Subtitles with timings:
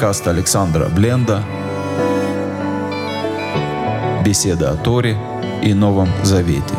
[0.00, 1.42] Подкаст Александра Бленда.
[4.24, 5.14] Беседа о Торе
[5.62, 6.74] и Новом Завете.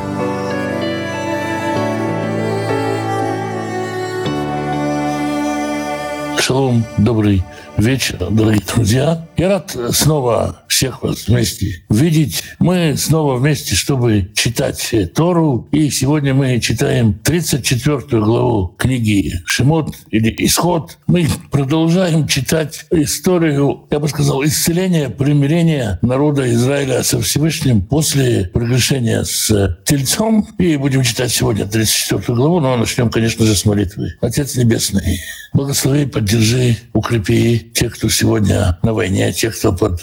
[6.40, 7.44] Шалом, добрый
[7.78, 9.24] вечер, дорогие друзья.
[9.38, 12.42] Я рад снова всех вас вместе видеть.
[12.58, 15.68] Мы снова вместе, чтобы читать Тору.
[15.72, 20.98] И сегодня мы читаем 34 главу книги Шимот или Исход.
[21.06, 29.24] Мы продолжаем читать историю, я бы сказал, исцеления, примирения народа Израиля со Всевышним после прегрешения
[29.24, 30.48] с Тельцом.
[30.58, 34.16] И будем читать сегодня 34 главу, но начнем, конечно же, с молитвы.
[34.20, 35.20] Отец Небесный,
[35.54, 40.02] благослови, поддержи, укрепи тех, кто сегодня на войне, тех, кто под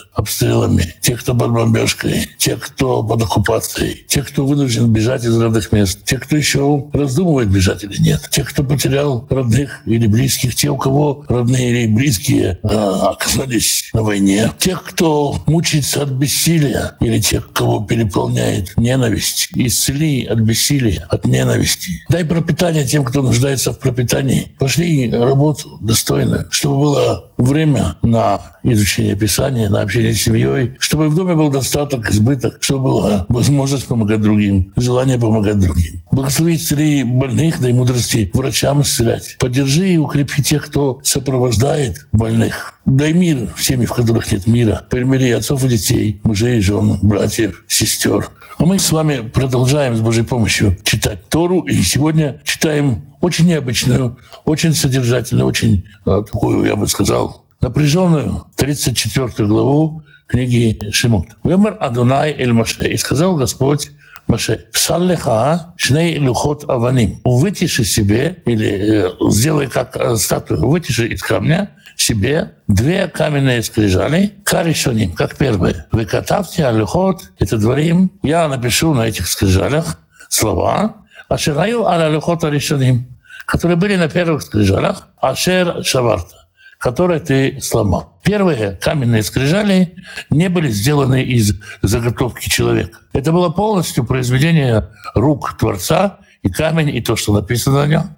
[0.69, 5.73] обстрелами, тех, кто под бомбежкой, тех, кто под оккупацией, тех, кто вынужден бежать из родных
[5.73, 10.71] мест, тех, кто еще раздумывает, бежать или нет, тех, кто потерял родных или близких, те,
[10.71, 17.21] у кого родные или близкие э, оказались на войне, тех, кто мучается от бессилия, или
[17.21, 19.49] тех, кого переполняет ненависть.
[19.55, 22.03] Исцели от бессилия, от ненависти.
[22.09, 24.53] Дай пропитание тем, кто нуждается в пропитании.
[24.59, 31.15] Пошли работу достойную, чтобы было время на изучение Писания, на общение с семьей, чтобы в
[31.15, 36.03] доме был достаток, избыток, чтобы была возможность помогать другим, желание помогать другим.
[36.11, 39.37] Благослови исцели больных, дай мудрости врачам исцелять.
[39.39, 42.75] Поддержи и укрепи тех, кто сопровождает больных.
[42.85, 44.87] Дай мир в семьи, в которых нет мира.
[44.89, 48.31] Примири отцов и детей, мужей и жен, братьев, сестер.
[48.59, 51.61] А мы с вами продолжаем с Божьей помощью читать Тору.
[51.61, 59.49] И сегодня читаем очень необычную, очень содержательную, очень а, такую, я бы сказал, напряженную 34
[59.49, 61.27] главу книги Шимот.
[61.43, 63.91] «Вемер Адунай эль Маше» и сказал Господь
[64.29, 67.21] Маше, «Псаллеха шней лухот аваним».
[67.25, 74.35] Вытиши себе, или э, сделай как э, статую, вытиши из камня себе две каменные скрижали,
[74.45, 75.87] каришоним, как первые.
[75.91, 78.13] Вы катавте алюхот, это дворим.
[78.23, 79.99] Я напишу на этих скрижалях
[80.29, 80.97] слова,
[81.29, 83.09] ашераю аля люхот решоним,
[83.47, 86.48] которые были на первых скрижалях, ашер шаварта
[86.79, 88.19] которые ты сломал.
[88.23, 89.97] Первые каменные скрижали
[90.31, 93.01] не были сделаны из заготовки человека.
[93.13, 98.17] Это было полностью произведение рук Творца, и камень, и то, что написано на нем,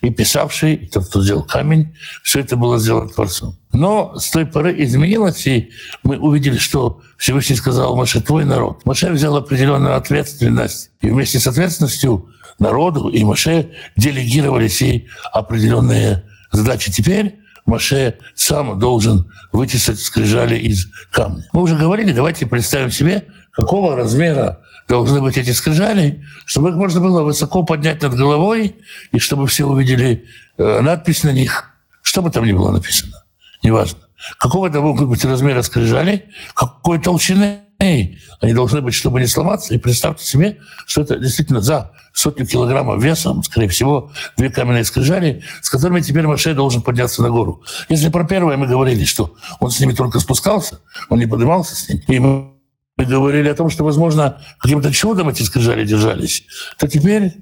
[0.00, 3.56] и писавший, и тот, кто сделал камень, все это было сделано Творцом.
[3.72, 5.70] Но с той поры изменилось, и
[6.02, 8.84] мы увидели, что Всевышний сказал Маше, твой народ.
[8.84, 12.28] Маше взял определенную ответственность, и вместе с ответственностью
[12.58, 16.90] народу и Маше делегировались ей определенные задачи.
[16.90, 21.48] Теперь Маше сам должен вытесать скрижали из камня.
[21.52, 27.00] Мы уже говорили, давайте представим себе, какого размера должны быть эти скрижали, чтобы их можно
[27.00, 28.76] было высоко поднять над головой,
[29.12, 30.24] и чтобы все увидели
[30.58, 31.70] э, надпись на них,
[32.02, 33.24] что бы там ни было написано,
[33.62, 34.00] неважно.
[34.38, 39.74] Какого это могут быть размера скрижали, какой толщины они должны быть, чтобы не сломаться.
[39.74, 45.42] И представьте себе, что это действительно за сотню килограммов весом, скорее всего, две каменные скрижали,
[45.62, 47.62] с которыми теперь Маше должен подняться на гору.
[47.88, 51.88] Если про первое мы говорили, что он с ними только спускался, он не поднимался с
[51.88, 52.52] ними, и мы
[52.98, 56.44] говорили о том, что, возможно, каким-то чудом эти скрижали держались,
[56.78, 57.32] то теперь,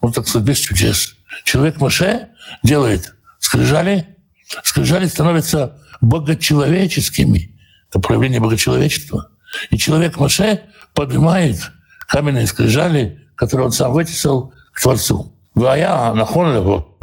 [0.00, 2.28] вот так сказать, без чудес, человек Маше
[2.62, 4.16] делает скрижали,
[4.62, 7.58] скрижали становятся богочеловеческими.
[7.88, 9.28] Это проявление богочеловечества–
[9.70, 10.62] и человек Маше
[10.94, 11.70] поднимает
[12.06, 15.32] каменные скрижали, которые он сам вытесал к Творцу.
[15.54, 16.98] Вая нахон его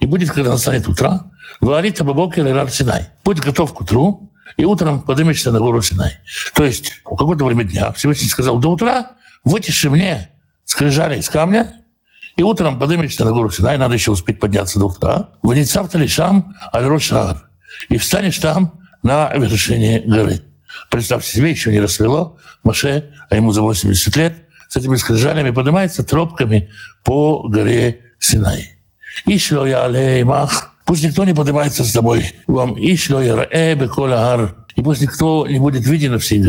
[0.00, 3.08] и будет, когда настанет утро, говорит об Бокер и Рар Синай.
[3.22, 6.18] Будь готов к утру, и утром поднимешься на гору Синай.
[6.54, 9.12] То есть у какое-то время дня Всевышний сказал, до утра
[9.44, 10.30] вытиши мне
[10.64, 11.74] скрижали из камня,
[12.36, 15.30] и утром поднимешься на гору Синай, надо еще успеть подняться до утра.
[15.42, 17.48] Ваницав Талишам Аль-Рошар.
[17.88, 20.42] И встанешь там на вершине горы.
[20.90, 24.34] Представьте себе, еще не рассвело, Маше, а ему за 80 лет,
[24.68, 26.70] с этими скрижалями поднимается тропками
[27.02, 28.76] по горе Синай.
[29.26, 32.32] Ишло я алеймах, пусть никто не поднимается с тобой.
[32.46, 36.40] Вам ишло я раэ бекола и пусть никто не будет виден на всей.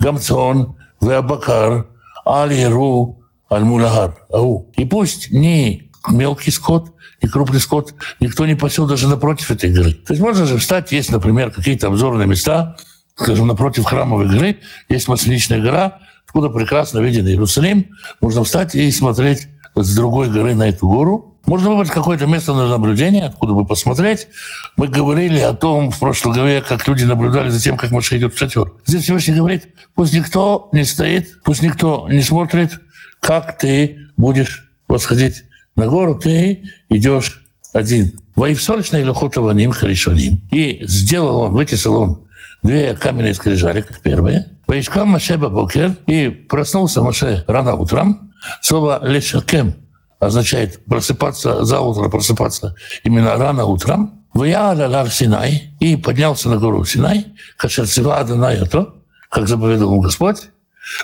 [0.00, 1.86] Гамцон, Веабакар,
[2.26, 4.16] Аль-Яру, Аль-Мулахар.
[4.30, 4.70] Ау.
[4.76, 6.92] И пусть ни мелкий скот,
[7.22, 9.92] ни крупный скот, никто не пасет даже напротив этой горы.
[9.92, 12.76] То есть можно же встать, есть, например, какие-то обзорные места,
[13.16, 14.58] скажем, напротив храмовой горы
[14.88, 17.90] есть Масличная гора, откуда прекрасно виден Иерусалим.
[18.20, 21.36] Можно встать и смотреть с другой горы на эту гору.
[21.46, 24.28] Можно выбрать какое-то место на наблюдение, откуда бы посмотреть.
[24.76, 28.34] Мы говорили о том в прошлой главе, как люди наблюдали за тем, как Маша идет
[28.34, 28.72] в шатер.
[28.86, 32.80] Здесь Всевышний говорит, пусть никто не стоит, пусть никто не смотрит,
[33.20, 35.44] как ты будешь восходить
[35.76, 37.44] на гору, ты идешь
[37.74, 38.18] один.
[38.36, 40.40] Воевсорочный Лехотованим Харишоним.
[40.50, 42.23] И сделал он, вытесал он
[42.64, 44.46] две каменные скрижали, как первые.
[44.66, 48.32] Поискал Маше Бабокер, и проснулся Маше рано утром.
[48.60, 49.76] Слово «лешакем»
[50.18, 52.74] означает просыпаться за утро, просыпаться
[53.04, 54.24] именно рано утром.
[54.32, 57.26] Ваяля лар Синай, и поднялся на гору Синай,
[57.56, 58.96] кашерцева Адонай то,
[59.30, 60.48] как заповедал ему Господь,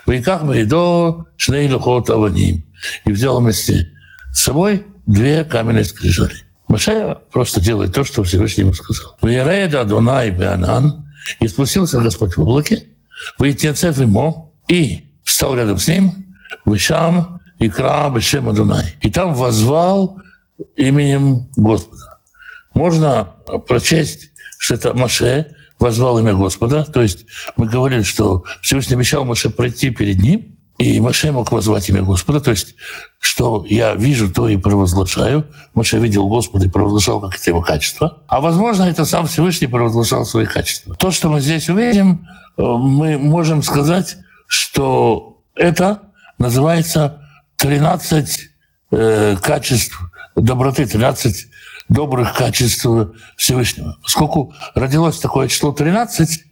[0.06, 2.64] Вайках Майдо Шней Лухот Аваним.
[3.04, 3.90] И взял вместе
[4.32, 6.34] с собой две каменные скрижали.
[6.68, 9.16] Маше просто делает то, что Всевышний ему сказал.
[9.20, 11.09] Ваяреда Адонай Беанан,
[11.40, 12.84] и спустился Господь в облаке,
[13.38, 16.34] Ваитецев ему, и встал рядом с ним,
[16.64, 18.96] Вышам и Кра Бешем Адонай.
[19.02, 20.20] И там возвал
[20.76, 22.18] именем Господа.
[22.74, 23.24] Можно
[23.66, 26.84] прочесть, что это Маше возвал имя Господа.
[26.84, 27.26] То есть
[27.56, 32.40] мы говорили, что Всевышний обещал Маше пройти перед ним, и Маше мог возвать имя Господа.
[32.40, 32.74] То есть,
[33.18, 35.46] что я вижу, то и провозглашаю.
[35.74, 38.22] Маше видел Господа и провозглашал как это его качество.
[38.28, 40.94] А возможно, это сам Всевышний провозглашал свои качества.
[40.94, 44.16] То, что мы здесь увидим, э, мы можем сказать,
[44.46, 46.00] что это
[46.38, 48.40] называется 13
[48.92, 50.00] э, качеств
[50.34, 51.46] доброты, 13
[51.90, 52.86] добрых качеств
[53.36, 53.98] Всевышнего.
[54.02, 56.42] Поскольку родилось такое число 13,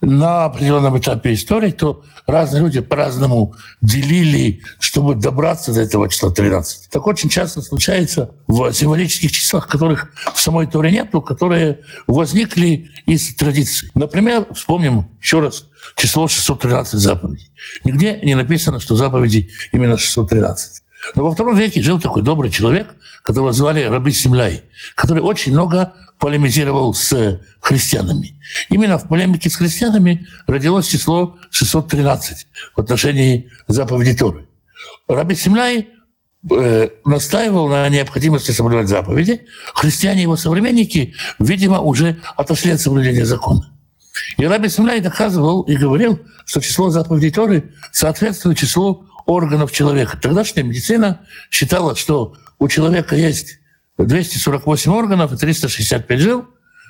[0.00, 6.88] на определенном этапе истории, то разные люди по-разному делили, чтобы добраться до этого числа 13.
[6.90, 12.90] Так очень часто случается в символических числах, которых в самой Торе нет, но которые возникли
[13.06, 13.90] из традиций.
[13.94, 15.66] Например, вспомним еще раз
[15.96, 17.50] число 613 заповедей.
[17.84, 20.82] Нигде не написано, что заповеди именно 613.
[21.14, 24.64] Но во втором веке жил такой добрый человек, которого звали Раби Симляй,
[24.94, 28.38] который очень много полемизировал с христианами.
[28.68, 34.46] Именно в полемике с христианами родилось число 613 в отношении заповеди Торы.
[35.08, 35.88] Раби Симляй
[36.50, 39.46] э, настаивал на необходимости соблюдать заповеди.
[39.74, 43.72] Христиане его современники, видимо, уже отошли от соблюдения закона.
[44.36, 50.18] И Раби Симляй доказывал и говорил, что число заповедей Торы соответствует числу органов человека.
[50.20, 53.58] Тогдашняя медицина считала, что у человека есть
[53.98, 56.46] 248 органов и 365 жил,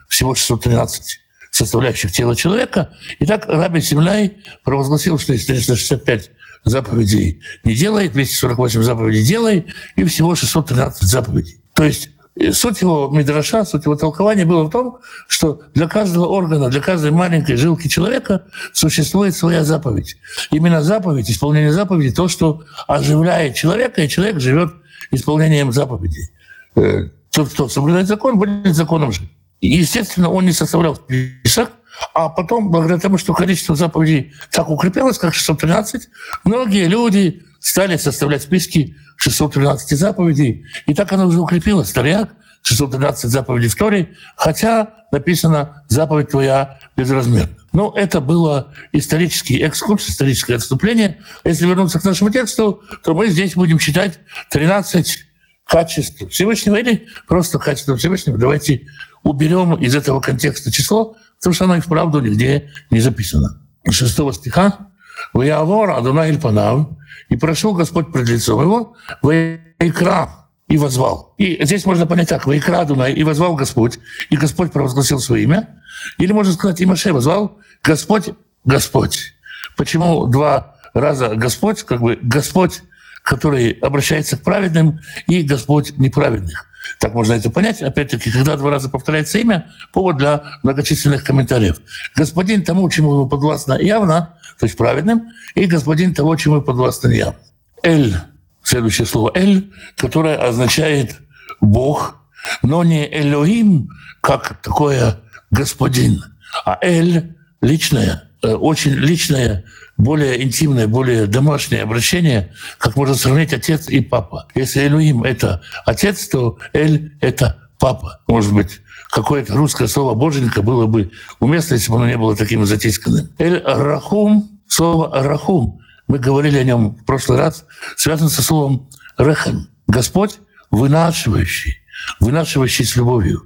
[0.08, 1.20] всего 613
[1.50, 2.92] составляющих тела человека.
[3.18, 6.30] И так Раби Семляй провозгласил, что есть 365
[6.64, 9.66] заповедей не делай, 248 заповедей делай,
[9.96, 11.60] и всего 613 заповедей.
[11.74, 12.10] То есть
[12.52, 17.10] суть его мидраша, суть его толкования было в том, что для каждого органа, для каждой
[17.10, 20.16] маленькой жилки человека существует своя заповедь.
[20.50, 24.72] Именно заповедь, исполнение заповеди, то, что оживляет человека, и человек живет
[25.10, 26.30] исполнением заповедей.
[26.76, 29.30] Э, тот, кто соблюдает закон, будет законом жить.
[29.60, 31.72] естественно, он не составлял список,
[32.14, 36.08] а потом, благодаря тому, что количество заповедей так укрепилось, как 613,
[36.44, 41.90] многие люди стали составлять списки 613 заповедей, и так оно уже укрепилось.
[41.90, 42.30] Старяк,
[42.62, 47.56] 613 заповедей Торе, хотя написано «заповедь твоя безразмерна».
[47.72, 51.20] Но это было исторический экскурс, историческое отступление.
[51.44, 54.18] Если вернуться к нашему тексту, то мы здесь будем читать
[54.50, 55.18] 13
[55.64, 58.38] качеств Всевышнего или просто качество Всевышнего.
[58.38, 58.86] Давайте
[59.22, 63.62] уберем из этого контекста число, потому что оно и вправду нигде не записано.
[63.88, 64.89] Шестого стиха
[65.32, 66.88] «Ваявор Адонай Панав»
[67.28, 70.30] и прошел Господь пред лицом его, «Ваикра»
[70.68, 71.34] и возвал.
[71.38, 73.98] И здесь можно понять так, «Ваикра Адонай» и возвал Господь,
[74.30, 75.80] и Господь провозгласил свое имя.
[76.18, 78.30] Или можно сказать, и Маше возвал «Господь,
[78.64, 79.34] Господь».
[79.76, 82.82] Почему два раза Господь, как бы Господь
[83.22, 86.66] который обращается к праведным, и Господь неправедных.
[86.98, 87.82] Так можно это понять.
[87.82, 91.80] Опять-таки, когда два раза повторяется имя, повод для многочисленных комментариев.
[92.14, 97.08] Господин тому, чему ему подвластно явно, то есть праведным, и господин того, чему ему подвластно
[97.08, 97.38] явно.
[97.82, 98.14] Эль,
[98.62, 101.16] следующее слово Эль, которое означает
[101.60, 102.16] Бог,
[102.62, 105.18] но не Элоим, как такое
[105.50, 106.22] господин,
[106.64, 109.64] а Эль личное, э, очень личное
[110.00, 114.48] более интимное, более домашнее обращение, как можно сравнить отец и папа.
[114.54, 118.20] Если Элюим— это отец, то Эль— это папа.
[118.26, 118.80] Может быть,
[119.10, 123.30] какое-то русское слово «боженька» было бы уместно, если бы оно не было таким затисканным.
[123.38, 127.64] Эль-Рахум, слово «Рахум», мы говорили о нем в прошлый раз,
[127.96, 128.88] связано со словом
[129.18, 129.68] «Рехем».
[129.86, 130.38] Господь
[130.70, 131.78] вынашивающий,
[132.20, 133.42] вынашивающий с любовью.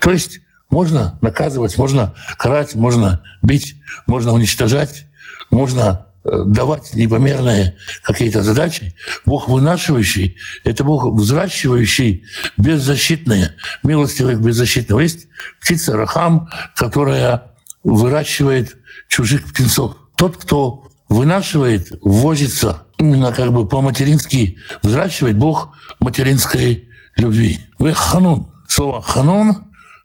[0.00, 5.06] То есть можно наказывать, можно карать, можно бить, можно уничтожать,
[5.50, 8.94] можно э, давать непомерные какие-то задачи.
[9.24, 12.24] Бог вынашивающий— это Бог взращивающий
[12.56, 15.00] беззащитные, милостивых беззащитного.
[15.00, 15.28] Есть
[15.60, 18.76] птица Рахам, которая выращивает
[19.08, 19.96] чужих птенцов.
[20.16, 27.60] Тот, кто вынашивает, возится, именно как бы по-матерински взращивает Бог материнской любви.
[27.78, 29.54] Вы ханун, слово «ханон» э,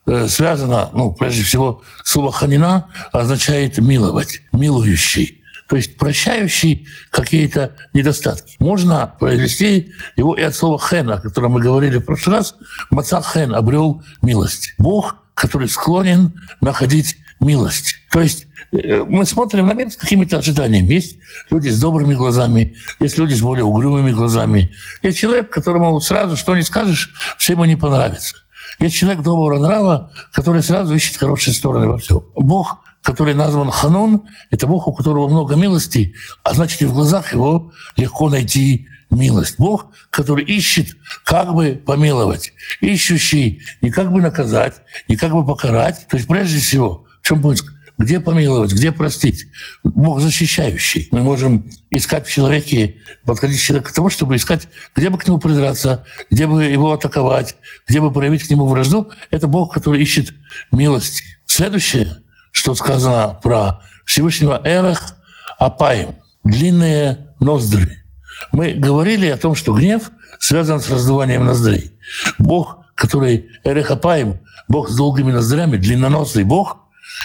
[0.06, 5.40] связано, ну, прежде всего, слово «ханина» означает «миловать», «милующий»
[5.70, 8.56] то есть прощающий какие-то недостатки.
[8.58, 12.56] Можно произвести его и от слова «хен», о котором мы говорили в прошлый раз.
[12.90, 14.74] Маца хен обрел милость.
[14.80, 17.96] Бог, который склонен находить милость.
[18.12, 20.92] То есть э, мы смотрим на мир с какими-то ожиданиями.
[20.92, 21.18] Есть
[21.52, 24.72] люди с добрыми глазами, есть люди с более угрюмыми глазами.
[25.04, 28.36] Есть человек, которому сразу что не скажешь, все ему не понравится.
[28.80, 32.24] Есть человек доброго нрава, который сразу ищет хорошие стороны во всем.
[32.36, 37.34] Бог который назван Ханон, это Бог, у которого много милости, а значит и в глазах
[37.34, 39.56] его легко найти милость.
[39.58, 46.08] Бог, который ищет, как бы помиловать, ищущий не как бы наказать, не как бы покарать.
[46.10, 47.74] То есть прежде всего, в чем поиск?
[48.00, 49.48] Где помиловать, где простить?
[49.84, 51.10] Бог защищающий.
[51.12, 55.28] Мы можем искать в человеке, подходить к человеку к тому, чтобы искать, где бы к
[55.28, 59.12] нему придраться, где бы его атаковать, где бы проявить к нему вражду.
[59.30, 60.34] Это Бог, который ищет
[60.72, 61.24] милости.
[61.46, 62.18] Следующее—
[62.52, 65.16] что сказано про Всевышнего Эрах
[65.58, 68.04] Апаем, длинные ноздри.
[68.52, 71.92] Мы говорили о том, что гнев связан с раздуванием ноздрей.
[72.38, 76.78] Бог, который Эрех Апаем, Бог с долгими ноздрями, длинноносый Бог,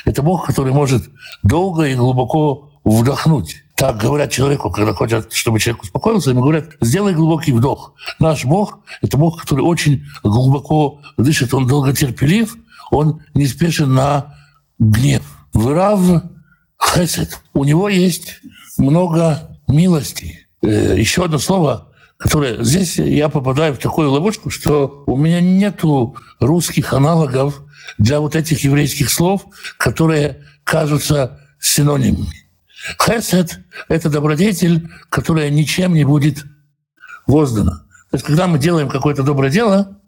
[0.04, 1.04] это Бог, который может
[1.42, 3.64] долго и глубоко вдохнуть.
[3.76, 7.94] Так говорят человеку, когда хотят, чтобы человек успокоился, ему говорят, сделай глубокий вдох.
[8.20, 12.56] Наш Бог— это Бог, который очень глубоко дышит, он долготерпелив,
[12.90, 14.34] он не спешен на
[14.78, 15.22] гнев.
[15.52, 16.22] Вырав
[16.82, 17.40] хесед.
[17.52, 18.40] У него есть
[18.78, 20.46] много милости.
[20.62, 22.62] Э, еще одно слово, которое...
[22.62, 27.62] Здесь я попадаю в такую ловушку, что у меня нету русских аналогов
[27.98, 29.46] для вот этих еврейских слов,
[29.78, 32.44] которые кажутся синонимами.
[33.02, 36.44] Хесед— это добродетель, которая ничем не будет
[37.26, 37.84] воздана.
[38.10, 39.98] То есть, когда мы делаем какое-то доброе дело,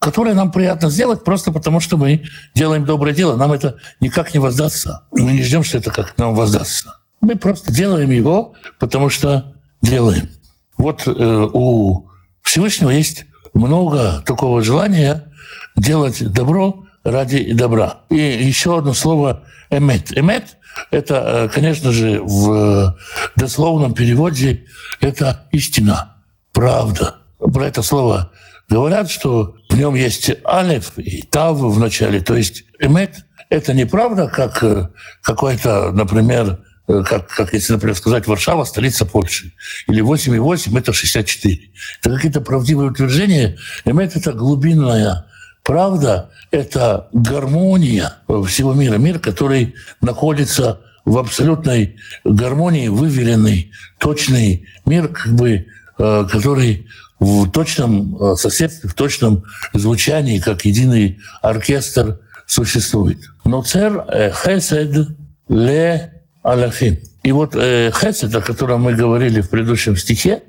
[0.00, 3.36] которое нам приятно сделать просто потому, что мы делаем доброе дело.
[3.36, 5.02] Нам это никак не воздастся.
[5.12, 6.96] Мы не ждем, что это как нам воздастся.
[7.20, 10.30] Мы просто делаем его, потому что делаем.
[10.78, 11.10] Вот э,
[11.52, 12.08] у
[12.42, 15.30] Всевышнего есть много такого желания
[15.76, 18.00] делать добро ради добра.
[18.10, 20.16] И еще одно слово «эмет».
[20.16, 20.56] «Эмет»—
[20.90, 22.96] это, э, конечно же, в
[23.36, 24.64] дословном переводе
[25.00, 26.16] это истина,
[26.52, 27.16] правда.
[27.38, 28.30] Про это слово
[28.68, 32.20] говорят, что в нем есть алиф и тав в начале.
[32.20, 34.88] То есть эмет— это неправда, как э,
[35.22, 39.52] какой-то, например, э, как, как если, например, сказать, Варшава— столица Польши.
[39.88, 41.70] Или 8,8— это 64.
[42.00, 43.58] Это какие-то правдивые утверждения.
[43.84, 45.29] Эмет— это глубинная
[45.70, 48.14] правда, это гармония
[48.48, 48.96] всего мира.
[48.96, 56.88] Мир, который находится в абсолютной гармонии, выверенный, точный мир, как бы, э, который
[57.20, 63.20] в точном э, соседстве, в точном звучании, как единый оркестр существует.
[63.44, 65.10] Но цер э, хесед
[65.48, 66.98] ле аляфим.
[67.22, 70.42] И вот хесед, о котором мы говорили в предыдущем стихе,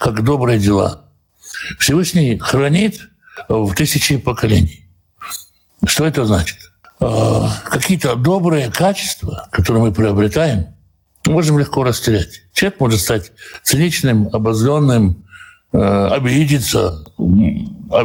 [0.00, 1.04] как добрые дела,
[1.78, 3.02] Всевышний хранит
[3.48, 4.88] в тысячи поколений.
[5.86, 6.58] Что это значит?
[6.98, 10.68] Какие-то добрые качества, которые мы приобретаем,
[11.26, 12.42] можем легко растерять.
[12.52, 15.24] Человек может стать циничным, обозленным,
[15.76, 17.04] Э, обидеться,
[17.90, 18.04] а,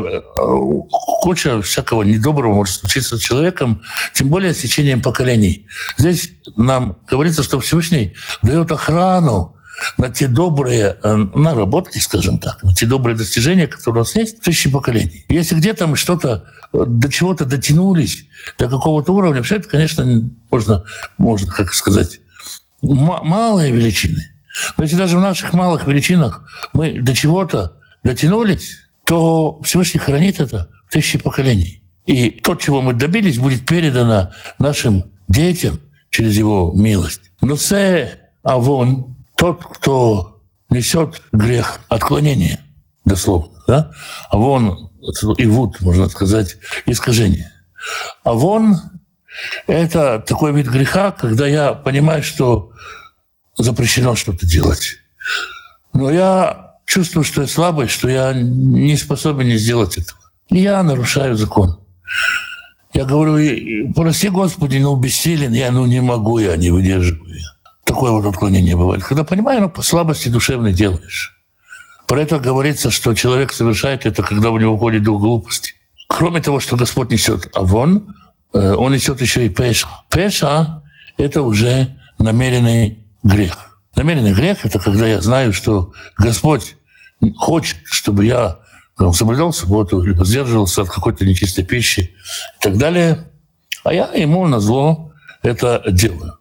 [1.21, 3.83] куча всякого недоброго может случиться с человеком,
[4.15, 5.67] тем более с течением поколений.
[5.95, 9.55] Здесь нам говорится, что Всевышний дает охрану
[9.98, 14.39] на те добрые э, наработки, скажем так, на те добрые достижения, которые у нас есть
[14.39, 15.25] в тысячи поколений.
[15.29, 18.25] Если где-то мы что-то э, до чего-то дотянулись,
[18.57, 20.83] до какого-то уровня, все это, конечно, можно,
[21.17, 22.19] можно как сказать,
[22.81, 24.25] малые величины–
[24.77, 26.43] но если даже в наших малых величинах
[26.74, 31.81] мы до чего-то дотянулись, то Всевышний хранит это в тысячи поколений.
[32.05, 37.21] И то, чего мы добились, будет передано нашим детям через его милость.
[37.41, 38.12] Но це
[38.43, 42.60] авон, тот, кто несет грех отклонения,
[43.05, 43.91] дословно, да?
[44.29, 44.91] Авон,
[45.38, 47.51] и вот, можно сказать, искажение.
[48.24, 48.75] Авон–
[49.67, 52.74] это такой вид греха, когда я понимаю, что
[53.58, 54.98] запрещено что-то делать.
[55.93, 60.19] Но я чувствую, что я слабый, что я не способен не сделать этого.
[60.50, 61.79] И я нарушаю закон.
[62.93, 67.29] Я говорю, прости, Господи, ну, бессилен, я ну не могу, я не выдерживаю.
[67.89, 69.03] Такое вот отклонение бывает.
[69.03, 71.36] Когда понимаю, ну, по слабости душевной делаешь.
[72.05, 75.74] Про это говорится, что человек совершает это, когда у него уходит дух глупости.
[76.08, 78.15] Кроме того, что Господь несет авон,
[78.53, 79.88] э, он несет еще и пеша.
[80.08, 80.84] Пеша–
[81.17, 83.81] это уже намеренный грех.
[83.96, 86.75] Намеренный грех— это когда я знаю, что Господь
[87.38, 88.60] хочет, чтобы я
[89.00, 92.01] он соблюдал субботу, либо сдерживался от какой-то нечистой пищи
[92.60, 93.31] и так далее.
[93.84, 96.38] А я ему на зло это делаю.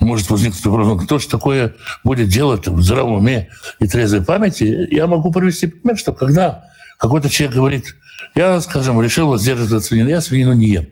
[0.00, 4.88] Может возникнуть вопрос, ну, кто же такое будет делать в здравом уме и трезвой памяти?
[4.90, 6.64] Я могу привести пример, что когда
[6.98, 7.96] какой-то человек говорит,
[8.34, 10.86] я, скажем, решил воздерживаться от свинины, я свинину не ем.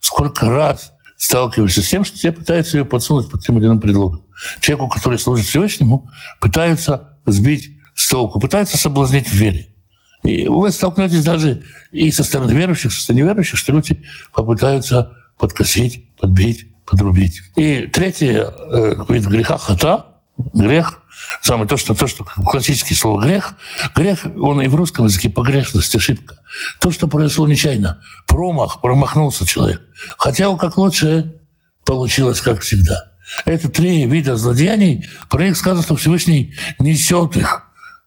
[0.00, 4.24] Сколько раз сталкиваешься с тем, что тебе пытаются ее подсунуть под тем или иным предлогом.
[4.60, 6.08] Человеку, который служит Всевышнему,
[6.40, 9.74] пытаются сбить с толку, пытаются соблазнить в вере.
[10.22, 16.14] И вы столкнетесь даже и со стороны верующих, со стороны неверующих, что люди попытаются подкосить,
[16.16, 17.42] подбить, подрубить.
[17.56, 20.06] И третье э, вид греха– хата,
[20.54, 21.02] грех,
[21.42, 23.54] самое то, что, то, что классическое слово грех,
[23.94, 26.38] грех, он и в русском языке погрешность, ошибка.
[26.80, 29.82] То, что произошло нечаянно, промах, промахнулся человек.
[30.16, 31.40] Хотел как лучше,
[31.84, 33.12] получилось как всегда.
[33.44, 35.06] Это три вида злодеяний.
[35.28, 37.64] Про них сказано, что Всевышний несет их.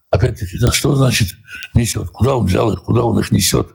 [0.10, 1.30] Опять-таки, да, что значит
[1.74, 2.10] несет?
[2.10, 3.70] Куда он взял их, куда он их несет?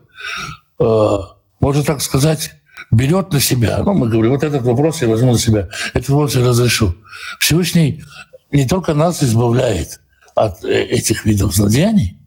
[0.79, 1.17] Э,
[1.59, 2.51] можно так сказать,
[2.91, 3.79] берет на себя.
[3.83, 6.95] Ну, мы говорим, вот этот вопрос я возьму на себя, этот вопрос я разрешу.
[7.39, 8.03] Всевышний
[8.51, 9.99] не только нас избавляет
[10.35, 12.17] от э, этих видов злодеяний,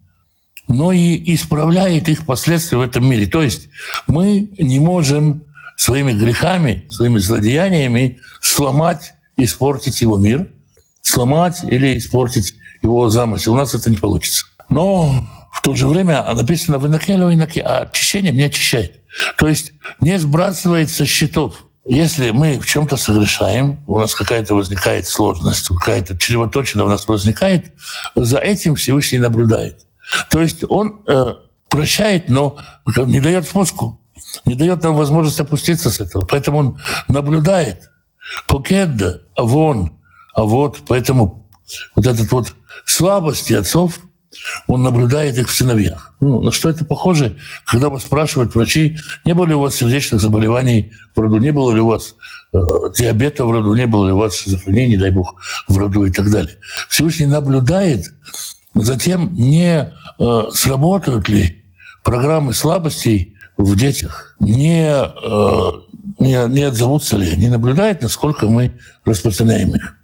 [0.69, 3.27] но и исправляет их последствия в этом мире.
[3.27, 3.69] То есть
[4.07, 5.45] мы не можем
[5.77, 10.49] своими грехами, своими злодеяниями сломать, испортить его мир,
[11.03, 13.55] сломать или испортить его замысел.
[13.55, 14.45] У нас это не получится.
[14.69, 19.00] Но в то же время написано в Инакелю Инаке, а очищение не очищает.
[19.37, 21.65] То есть не сбрасывает со счетов.
[21.87, 27.73] Если мы в чем-то согрешаем, у нас какая-то возникает сложность, какая-то чревоточина у нас возникает,
[28.15, 29.87] за этим Всевышний наблюдает.
[30.29, 31.35] То есть он э,
[31.69, 32.59] прощает, но
[32.97, 34.01] не дает спуску,
[34.45, 36.27] не дает нам возможность опуститься с этого.
[36.27, 37.91] Поэтому он наблюдает.
[38.47, 39.93] Покедда, а вон,
[40.35, 41.49] а вот, поэтому
[41.97, 44.01] вот этот вот слабости отцов,
[44.67, 46.15] он наблюдает их в сыновьях.
[46.21, 50.21] Ну, на что это похоже, когда вас спрашивают врачи, не было ли у вас сердечных
[50.21, 52.15] заболеваний в роду, не было ли у вас
[52.53, 52.59] э,
[52.97, 55.35] диабета в роду, не было ли у вас шизофрении, не дай бог,
[55.69, 56.57] в роду и так далее.
[56.89, 58.07] Всевышний наблюдает
[58.75, 61.65] Затем, не э, сработают ли
[62.05, 65.71] программы слабостей в детях, не, э,
[66.19, 69.97] не, не отзовутся ли, не наблюдает, насколько мы распространяем их.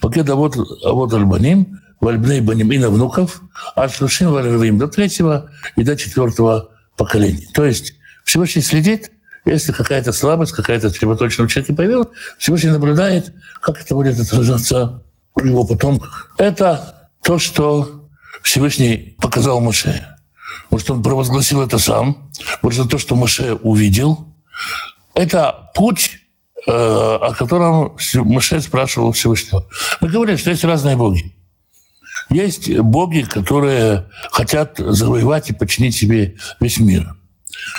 [0.00, 3.42] Пока да вот, а вот Альбаним, Вальбней Баним и на внуков,
[3.74, 7.46] от Шлушин Вальвим до третьего и до четвертого поколения.
[7.52, 9.10] То есть Всевышний следит,
[9.44, 12.08] если какая-то слабость, какая-то чревоточина у человека появилась,
[12.38, 15.02] Всевышний наблюдает, как это будет отражаться
[15.34, 16.32] в его потомках.
[16.38, 18.08] Это то, что
[18.42, 20.06] Всевышний показал Моше.
[20.70, 22.30] Может, он провозгласил это сам.
[22.62, 24.34] Может, то, что Моше увидел.
[25.14, 26.18] Это путь,
[26.66, 29.66] э, о котором Моше спрашивал Всевышнего.
[30.00, 31.34] Мы говорим, что есть разные боги.
[32.30, 37.16] Есть боги, которые хотят завоевать и подчинить себе весь мир.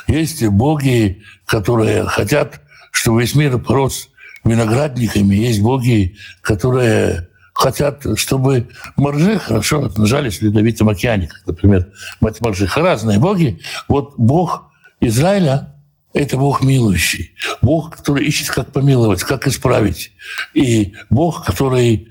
[0.08, 2.62] Есть боги, которые хотят,
[2.92, 4.10] чтобы весь мир порос
[4.44, 5.36] виноградниками.
[5.36, 12.82] Есть боги, которые хотят, чтобы моржи хорошо отмножались в Ледовитом океане, как, например, мать моржиха.
[12.82, 13.62] Разные боги.
[13.88, 15.76] Вот Бог Израиля–
[16.14, 17.36] это Бог милующий.
[17.62, 20.12] Бог, который ищет, как помиловать, как исправить.
[20.54, 22.10] И Бог, который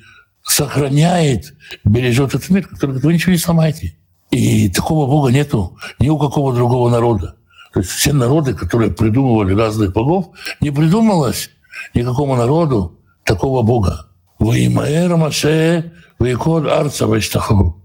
[0.51, 3.97] сохраняет, бережет этот мир, который говорит, вы ничего не сломаете.
[4.31, 7.37] И такого Бога нету ни у какого другого народа.
[7.73, 11.51] То есть все народы, которые придумывали разных богов, не придумалось
[11.95, 14.09] никакому народу такого Бога.
[14.39, 17.85] «Ваимаэр Маше ваикод арца вайштаху».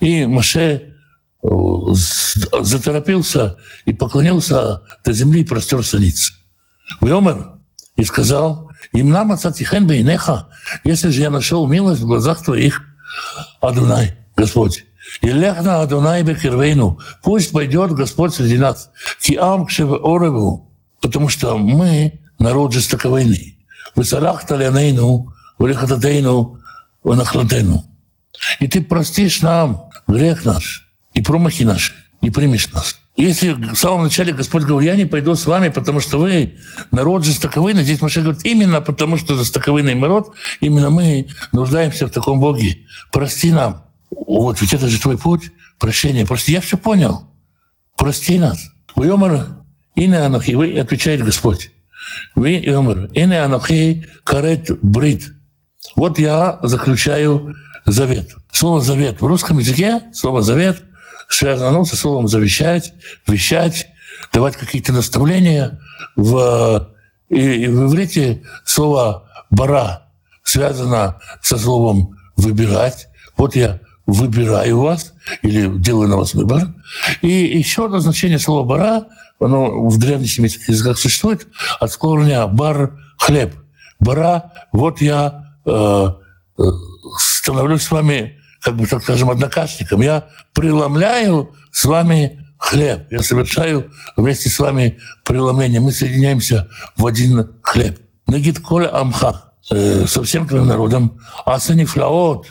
[0.00, 0.94] И Маше
[1.42, 1.48] э,
[2.60, 6.32] заторопился и поклонился до земли и простерся ниц.
[7.00, 7.52] Вьомер
[7.96, 10.48] и сказал, им нам ацатихен бейнеха,
[10.84, 12.82] если же я нашел милость в глазах твоих,
[13.60, 14.84] Адунай, Господь.
[15.22, 18.90] И лехна Адунай бекервейну, пусть пойдет Господь среди нас,
[19.20, 23.58] киам кшев ореву, потому что мы народ жестоковойный.
[23.96, 26.58] Высалахта ленейну, Улихататейну,
[27.02, 27.84] Ванахлатейну.
[28.60, 32.99] И ты простишь нам грех наш и промахи наши, и примешь нас.
[33.16, 36.54] Если в самом начале Господь говорил, я не пойду с вами, потому что вы
[36.90, 42.40] народ жестоковыйный, здесь Маша говорит, именно потому что жестоковыйный народ, именно мы нуждаемся в таком
[42.40, 42.86] Боге.
[43.12, 43.84] Прости нам.
[44.10, 46.26] Вот, ведь это же твой путь, прощение.
[46.26, 47.28] Прости, я все понял.
[47.96, 48.70] Прости нас.
[48.94, 49.48] Уйомар,
[49.94, 51.70] ине анахи, вы, отвечает Господь.
[52.34, 55.32] Вы, Йомар, ине анахи карет брит.
[55.96, 57.54] Вот я заключаю
[57.86, 58.34] завет.
[58.52, 60.82] Слово «завет» в русском языке, слово «завет»
[61.30, 62.92] связано со словом «завещать»,
[63.26, 63.86] «вещать»,
[64.32, 65.80] давать какие-то наставления.
[66.16, 66.90] В,
[67.28, 70.08] и, и в иврите слово «бара»
[70.42, 73.08] связано со словом «выбирать».
[73.36, 76.74] Вот я выбираю вас или делаю на вас выбор.
[77.22, 79.06] И еще одно значение слова «бара»,
[79.38, 81.46] оно в древнесемитских языках существует,
[81.78, 83.54] от корня «бар»– хлеб.
[84.00, 86.08] «Бара»– вот я э,
[86.58, 86.62] э,
[87.18, 90.00] становлюсь с вами, как бы так скажем, однокашником.
[90.02, 93.06] Я преломляю с вами хлеб.
[93.10, 95.80] Я совершаю вместе с вами преломление.
[95.80, 97.98] Мы соединяемся в один хлеб.
[98.26, 101.18] Нагид коля амха э, со всем твоим народом.
[101.46, 102.46] Асанифлаот.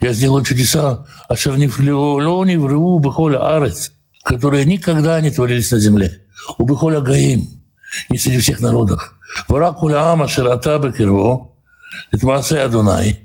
[0.00, 1.06] Я сделаю чудеса.
[1.28, 3.92] Ашернифлеолони в реву бихоля арец,
[4.22, 6.22] которые никогда не творились на земле.
[6.56, 7.48] У бихоля гаим.
[8.10, 9.14] Не среди всех народов.
[9.48, 11.52] Вара коля ама ширата бекирво.
[12.12, 13.20] Это Маасе Адунай.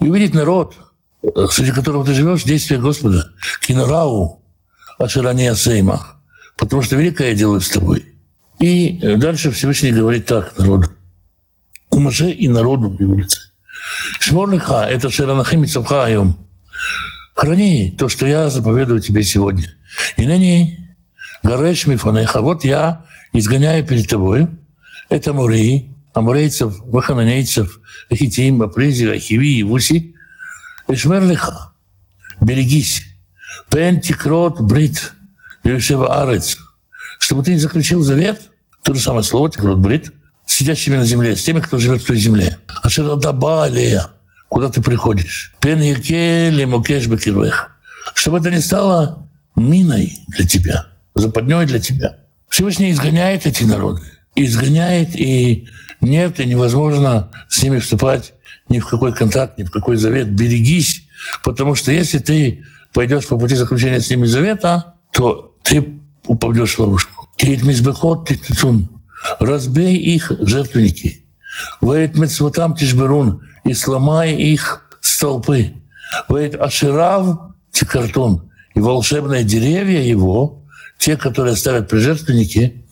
[0.00, 0.76] И увидеть народ,
[1.50, 3.32] среди которого ты живешь, действие Господа.
[3.60, 4.42] Кинорау
[4.98, 6.06] Аширания Сейма.
[6.56, 8.04] Потому что великое делает с тобой.
[8.58, 10.90] И дальше Всевышний говорит так народу.
[11.90, 13.40] У и народу говорится.
[14.20, 16.36] Шморлиха– это Ширанахим и Цавхаем.
[17.34, 19.72] Храни то, что я заповедую тебе сегодня.
[20.16, 20.96] И ныне
[21.42, 22.40] Гареш Мифанеха.
[22.40, 24.48] Вот я изгоняю перед тобой.
[25.08, 30.15] Это Мурии, амурейцев, вахананейцев, ахитим, апризи, ахиви, вуси.
[30.88, 31.72] Ишмерлиха.
[32.40, 33.02] Берегись
[33.70, 35.12] Пен тикрот брит,
[35.64, 36.58] Юшева Арец,
[37.18, 38.50] чтобы ты не заключил завет,
[38.82, 40.12] то же самое слово, тикрот брит,
[40.46, 42.58] сидящими на земле, с теми, кто живет в той земле.
[42.82, 44.10] А что Ашер
[44.48, 45.54] куда ты приходишь.
[45.60, 47.70] Пен Якели Мукеш Бекирвех.
[48.14, 52.18] Чтобы это не стало миной для тебя, западней для тебя.
[52.48, 54.02] Всевышний изгоняет эти народы.
[54.36, 55.68] Изгоняет, и
[56.00, 58.34] нет, и невозможно с ними вступать
[58.68, 60.30] ни в какой контакт, ни в какой завет.
[60.30, 61.04] Берегись,
[61.44, 66.80] потому что если ты пойдешь по пути заключения с ними завета, то ты упадешь в
[66.80, 67.28] ловушку.
[67.36, 68.88] Кейт мизбехот титцун.
[69.40, 71.24] Разбей их жертвенники.
[71.80, 73.42] Вейт мецватам тишберун.
[73.64, 75.74] И сломай их столпы.
[76.28, 78.50] Вейт аширав тикартун.
[78.74, 80.62] И волшебные деревья его,
[80.98, 82.84] те, которые ставят при жертвеннике,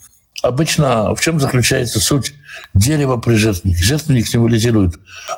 [0.42, 2.34] обычно в чем заключается суть
[2.74, 3.82] дерева при жертвеннике?
[3.82, 4.94] Жертвенник символизирует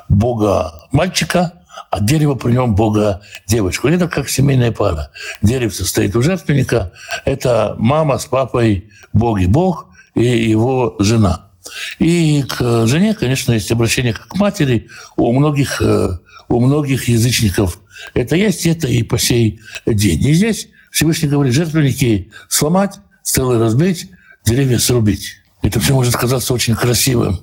[0.09, 1.53] Бога мальчика,
[1.89, 3.87] а дерево при нем Бога девочку.
[3.87, 5.11] Это как семейная пара.
[5.41, 6.91] Деревце стоит у жертвенника.
[7.25, 11.47] Это мама с папой Боги, Бог и его жена.
[11.99, 17.79] И к жене, конечно, есть обращение как к матери у многих, э, у многих язычников.
[18.13, 20.25] Это есть, это и по сей день.
[20.25, 24.09] И здесь Всевышний говорит, жертвенники сломать, целый разбить,
[24.45, 25.41] деревья срубить.
[25.61, 27.39] Это все может казаться очень красивым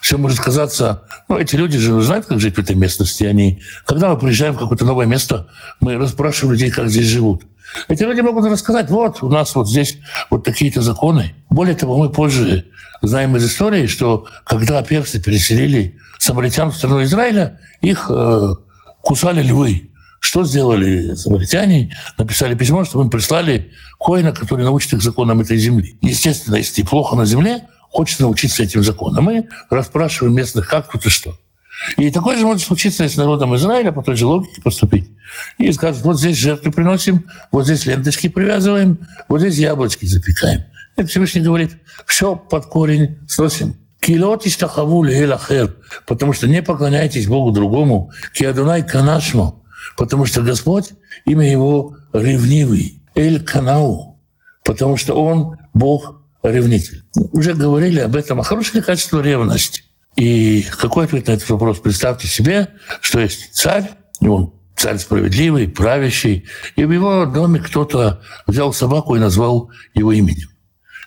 [0.00, 1.02] все может казаться...
[1.28, 3.24] Ну, эти люди же знают, как жить в этой местности.
[3.24, 5.48] Они, когда мы приезжаем в какое-то новое место,
[5.80, 7.42] мы расспрашиваем людей, как здесь живут.
[7.88, 9.98] Эти люди могут рассказать, вот, у нас вот здесь
[10.30, 11.34] вот такие-то законы.
[11.48, 12.66] Более того, мы позже
[13.00, 18.54] знаем из истории, что когда персы переселили самаритян в страну Израиля, их э,
[19.00, 19.90] кусали львы.
[20.22, 21.96] Что сделали самаритяне?
[22.16, 25.96] Написали письмо, чтобы им прислали коина, который научит их законам этой земли.
[26.00, 29.24] Естественно, если плохо на земле, хочет научиться этим законам.
[29.24, 31.36] Мы расспрашиваем местных, как тут и что.
[31.96, 35.10] И такое же может случиться и с народом Израиля по той же логике поступить.
[35.58, 40.62] И скажут, вот здесь жертвы приносим, вот здесь ленточки привязываем, вот здесь яблочки запекаем.
[40.96, 41.72] И Всевышний говорит,
[42.06, 43.74] все под корень сносим.
[43.98, 49.61] Килот истахаву ахер, потому что не поклоняйтесь Богу другому, киадунай канашмо,
[49.96, 50.90] потому что Господь,
[51.24, 54.20] имя его ревнивый, эль канау,
[54.64, 57.04] потому что он Бог ревнитель.
[57.32, 59.84] Уже говорили об этом, а хорошее качество ревность.
[60.16, 61.78] И какой ответ на этот вопрос?
[61.78, 62.68] Представьте себе,
[63.00, 63.90] что есть царь,
[64.20, 70.48] он царь справедливый, правящий, и в его доме кто-то взял собаку и назвал его именем.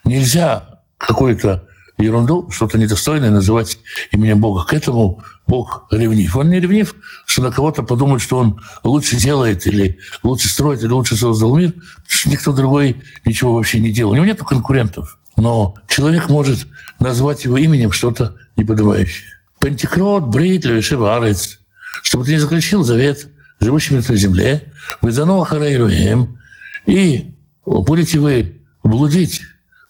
[0.03, 3.79] Нельзя какую-то ерунду, что-то недостойное называть
[4.11, 4.65] именем Бога.
[4.65, 6.35] К этому Бог ревнив.
[6.35, 10.91] Он не ревнив, что на кого-то подумают, что он лучше делает, или лучше строит, или
[10.91, 11.73] лучше создал мир,
[12.07, 14.11] что никто другой ничего вообще не делал.
[14.11, 15.17] У него нет конкурентов.
[15.37, 16.67] Но человек может
[16.99, 19.27] назвать его именем что-то неподобающее.
[19.59, 21.59] Пентикрот, Брит, Левишева, Арец,
[22.03, 23.27] чтобы ты не заключил завет
[23.59, 26.39] живущим на земле, вы заново Харайруем,
[26.85, 27.33] и
[27.65, 29.41] будете вы блудить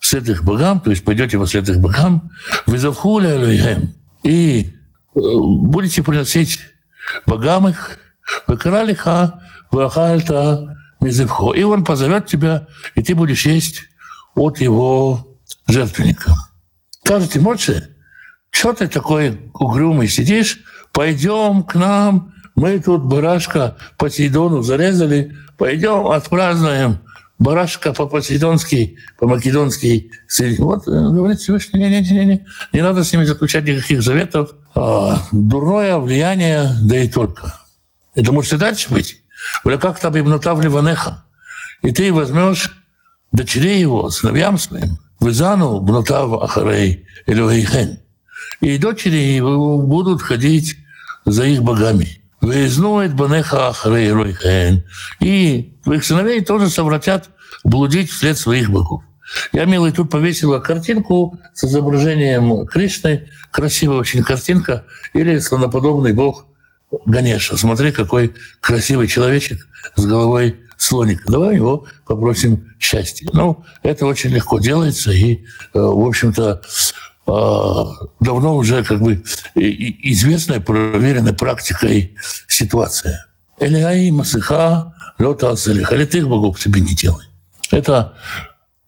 [0.06, 2.30] с этих богам, то есть пойдете во след их богам,
[2.68, 3.40] вы завхуля
[4.24, 6.60] и э, будете приносить
[7.26, 7.98] богам их,
[8.46, 9.42] вы кралиха,
[9.72, 13.82] вы ахальта, и он позовет тебя, и ты будешь есть
[14.36, 15.28] от его
[15.68, 16.36] жертвенником.
[17.04, 17.90] Скажете, Моше,
[18.52, 20.60] что ты такой угрюмый сидишь?
[20.92, 27.00] Пойдем к нам, мы тут барашка Посейдону зарезали, пойдем отпразднуем
[27.40, 30.12] барашка по-посейдонски, по-македонски.
[30.60, 34.52] Вот, э, говорит Всевышний, не-не-не, не надо с ними заключать никаких заветов.
[34.74, 37.54] А, дурное влияние, да и только.
[38.14, 39.22] Это может и дальше быть.
[39.64, 41.26] Бля, как там ибнутав ливанеха.
[41.82, 42.72] И ты возьмешь
[43.32, 48.00] дочерей его, сыновьям своим, вызану бнутав ахарей элюхейхен.
[48.62, 50.78] И дочери его будут ходить
[51.26, 52.22] за их богами.
[52.46, 54.84] Выезнует банеха ахарей элюхейхен.
[55.20, 57.30] И твоих сыновей тоже совратят
[57.64, 59.02] блудить вслед своих богов.
[59.52, 63.30] Я, милый, тут повесила картинку с изображением Кришны.
[63.50, 64.86] Красивая очень картинка.
[65.14, 66.46] Или слоноподобный бог
[67.08, 67.58] Ганеша.
[67.58, 71.24] Смотри, какой красивый человечек с головой слоника.
[71.32, 73.28] Давай его попросим счастья.
[73.34, 75.12] Ну, это очень легко делается.
[75.12, 76.62] И, в общем-то,
[77.26, 79.24] давно уже как бы
[79.56, 82.16] известная, проверенная практикой
[82.48, 83.26] ситуация.
[83.60, 85.92] Элиаи Масыха Лёта Ацелих.
[85.92, 87.26] А литых богов себе не делай.
[87.72, 88.14] Это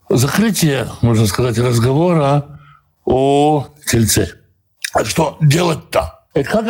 [0.10, 2.60] закрытие, можно сказать, разговора
[3.06, 4.34] о тельце.
[4.94, 6.26] А что делать-то?
[6.34, 6.66] Это как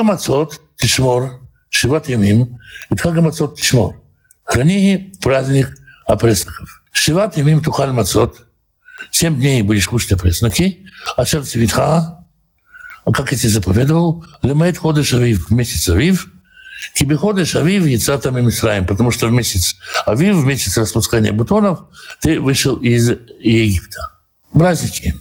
[0.77, 4.01] Тишмор, Шиват Ямим, это как Тишмор.
[4.43, 5.75] Храни праздник
[6.06, 6.84] опресноков.
[6.91, 8.46] Шиват Ямим Тухаль Мацот.
[9.19, 10.86] Семь дней будешь кушать опресноки.
[11.15, 12.23] А сердце Витха,
[13.03, 16.27] а как я тебе заповедовал, лемает ходыш Авив, месяц Авив,
[16.93, 19.75] Кибиходыш Авив Яцатам и Мисраем, потому что в месяц
[20.06, 21.86] Авив, в месяц распускания бутонов,
[22.21, 24.12] ты вышел из Египта.
[24.53, 25.15] Праздники.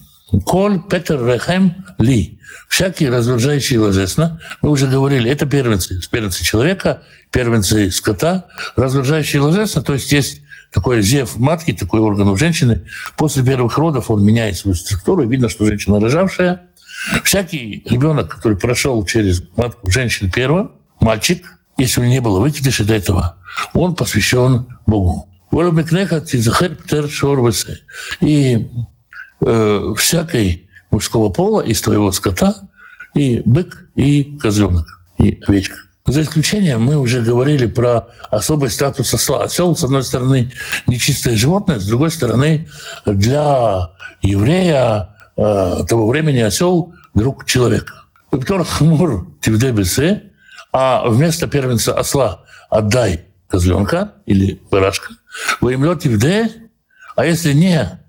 [0.45, 2.39] Коль Петр Рехем Ли.
[2.69, 4.43] Всякие разоружающие ложесно.
[4.61, 5.99] Мы уже говорили, это первенцы.
[6.11, 8.45] Первенцы человека, первенцы скота.
[8.77, 12.87] Разоружающие ложесно, то есть есть такой зев матки, такой орган у женщины.
[13.17, 16.63] После первых родов он меняет свою структуру, и видно, что женщина рожавшая.
[17.25, 22.85] Всякий ребенок, который прошел через матку женщины первого, мальчик, если у него не было выкидыша
[22.85, 23.37] до этого,
[23.75, 25.29] он посвящен Богу.
[28.21, 28.69] И
[29.41, 32.69] э, всякой мужского пола из твоего скота
[33.15, 34.87] и бык, и козленок,
[35.19, 35.86] и овечка.
[36.07, 39.45] За исключением мы уже говорили про особый статус осла.
[39.45, 40.53] Осел, с одной стороны,
[40.87, 42.69] нечистое животное, с другой стороны,
[43.05, 43.91] для
[44.23, 48.05] еврея э, того времени осел друг человека.
[48.31, 50.33] Виктор Хмур Тивдебесе,
[50.73, 55.15] а вместо первенца осла отдай козленка или барашка,
[55.61, 56.51] им Тивде,
[57.17, 58.01] а если не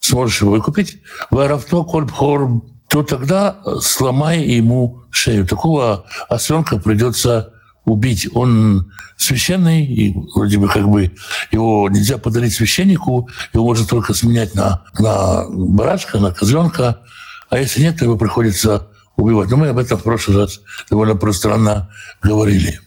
[0.00, 5.46] сможешь его выкупить, Варавто Кольбхор, то тогда сломай ему шею.
[5.46, 7.52] Такого осленка придется
[7.84, 8.28] убить.
[8.34, 11.12] Он священный, и вроде бы как бы
[11.50, 17.00] его нельзя подарить священнику, его можно только сменять на, на барашка, на козленка,
[17.48, 19.50] а если нет, то его приходится убивать.
[19.50, 21.88] Но мы об этом в прошлый раз довольно пространно
[22.22, 22.80] говорили.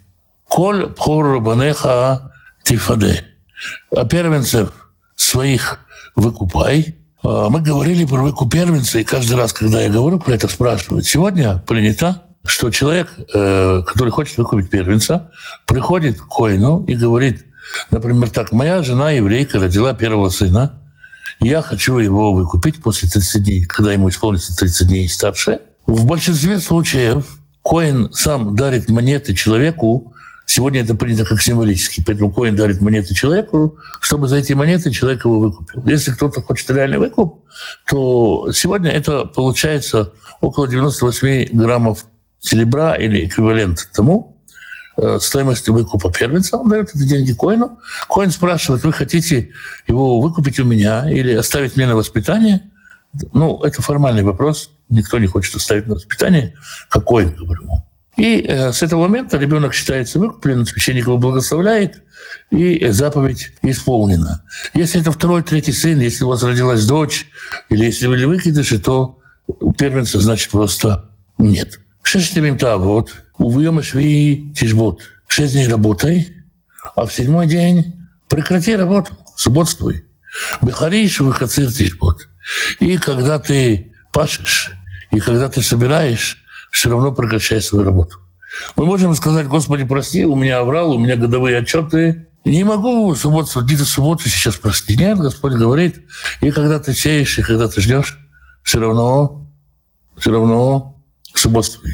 [0.48, 2.34] Коль пхор банеха
[2.64, 3.26] тифаде.
[3.96, 4.72] А первенцев
[5.16, 5.80] своих
[6.16, 11.06] выкупай, мы говорили про выкуп первенца, и каждый раз, когда я говорю про это, спрашивают.
[11.06, 15.32] Сегодня принято, что человек, э, который хочет выкупить первенца,
[15.66, 17.46] приходит к коину и говорит,
[17.92, 20.82] например, так, моя жена еврейка родила первого сына,
[21.42, 25.60] я хочу его выкупить после 30 дней, когда ему исполнится 30 дней и старше.
[25.86, 27.26] В большинстве случаев
[27.64, 30.09] Коин сам дарит монеты человеку,
[30.52, 35.24] Сегодня это принято как символически, поэтому коин дарит монеты человеку, чтобы за эти монеты человек
[35.24, 35.84] его выкупил.
[35.86, 37.46] Если кто-то хочет реальный выкуп,
[37.88, 42.08] то сегодня это получается около 98 граммов
[42.40, 44.42] серебра или эквивалент тому,
[44.98, 47.78] э, стоимости выкупа первенца, он дает эти деньги коину.
[48.10, 49.52] Коин спрашивает, вы хотите
[49.88, 52.64] его выкупить у меня или оставить мне на воспитание?
[53.34, 54.72] Ну, это формальный вопрос.
[54.90, 56.56] Никто не хочет оставить на воспитание.
[56.90, 57.84] Какой, говорю.
[58.20, 62.04] И э, с этого момента ребенок считается выкупленным, священник его благословляет,
[62.52, 64.44] и заповедь исполнена.
[64.74, 67.28] Если это второй, третий сын, если у вас родилась дочь,
[67.70, 69.20] или если вы выкидыши, то
[69.78, 71.80] первенца, значит, просто нет.
[72.04, 75.02] Шесть минта вот, увъема шви тишбот.
[75.28, 76.34] Шесть дней работай,
[76.98, 77.96] а в седьмой день
[78.28, 80.04] прекрати работу, субботствуй.
[80.62, 82.28] Бехариш выхацир тишбот.
[82.82, 84.74] И когда ты пашешь,
[85.12, 88.18] и когда ты собираешь, все равно прекращай свою работу.
[88.76, 92.28] Мы можем сказать, Господи, прости, у меня оврал, у меня годовые отчеты.
[92.46, 94.98] Не могу субботу, где-то субботу сейчас прости.
[94.98, 96.06] Нет, Господь говорит,
[96.42, 98.18] и когда ты сеешь, и когда ты ждешь,
[98.64, 99.48] все равно,
[100.18, 101.02] все равно
[101.34, 101.94] субботствуй.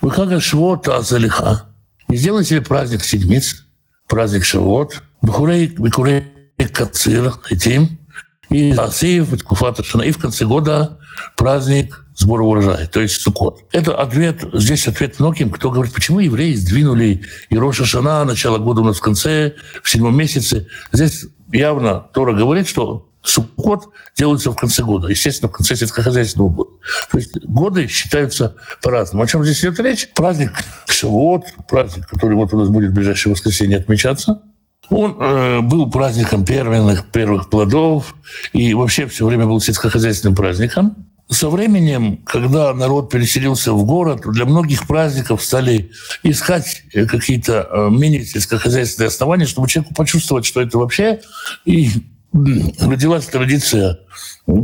[0.00, 1.66] Вы как швот азалиха.
[2.08, 3.66] И сделай себе праздник седмиц,
[4.08, 6.24] праздник шавот, бахурей, бахурей
[6.72, 7.99] кацир, этим,
[8.50, 10.98] и Асиев, и в конце года
[11.36, 13.64] праздник сбора урожая, то есть Суккот.
[13.72, 18.82] Это ответ, здесь ответ многим, кто говорит, почему евреи сдвинули и Роша Шана, начало года
[18.82, 20.68] у нас в конце, в седьмом месяце.
[20.92, 26.70] Здесь явно Тора говорит, что Суккот делается в конце года, естественно, в конце сельскохозяйственного года.
[27.10, 29.22] То есть годы считаются по-разному.
[29.22, 30.08] О чем здесь идет речь?
[30.14, 30.52] Праздник
[30.88, 34.42] Шавуот, праздник, который вот у нас будет в ближайшее воскресенье отмечаться,
[34.90, 38.14] он э, был праздником первых, первых плодов
[38.52, 41.06] и вообще все время был сельскохозяйственным праздником.
[41.28, 45.92] Со временем, когда народ переселился в город, для многих праздников стали
[46.24, 51.20] искать какие-то э, менее сельскохозяйственные основания, чтобы человеку почувствовать, что это вообще.
[51.64, 51.90] И
[52.32, 54.00] родилась традиция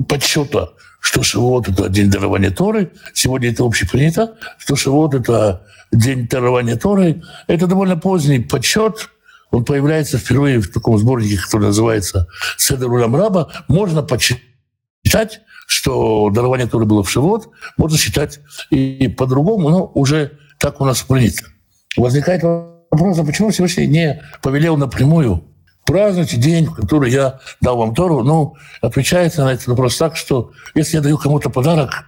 [0.09, 2.91] подсчета, что Шивот– это день дарования Торы.
[3.15, 5.63] Сегодня это общепринято, что Шивот– это
[5.93, 7.23] день дарования Торы.
[7.47, 9.09] Это довольно поздний подсчет,
[9.51, 13.49] он появляется впервые в таком сборнике, который называется «Седер Раба».
[13.69, 20.81] Можно почитать, что дарование Торы было в Шивот, можно считать и по-другому, но уже так
[20.81, 21.45] у нас принято.
[21.97, 25.45] Возникает вопрос, а почему Всевышний не повелел напрямую
[25.85, 28.23] празднуйте день, в который я дал вам Тору?
[28.25, 32.07] Ну, отвечается на этот вопрос так, что если я даю кому-то подарок,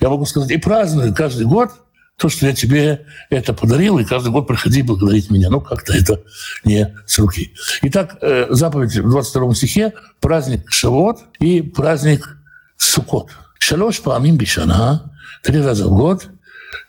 [0.00, 1.70] я могу сказать, и праздную каждый год–
[2.18, 5.50] то, что я тебе это подарил, и каждый год приходи благодарить меня.
[5.50, 6.20] Ну, как-то это
[6.64, 7.54] не с руки.
[7.82, 12.36] Итак, э, заповедь в 22 стихе– праздник Шавот и праздник
[12.76, 13.30] Сукот.
[13.60, 15.12] Шалош паамим бишана,
[15.44, 16.28] три раза в год,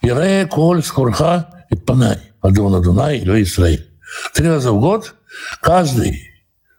[0.01, 3.87] Ирея коль скорха и панай, Адона Дунай, или Израиль.
[4.33, 5.13] Три раза в год
[5.61, 6.23] каждый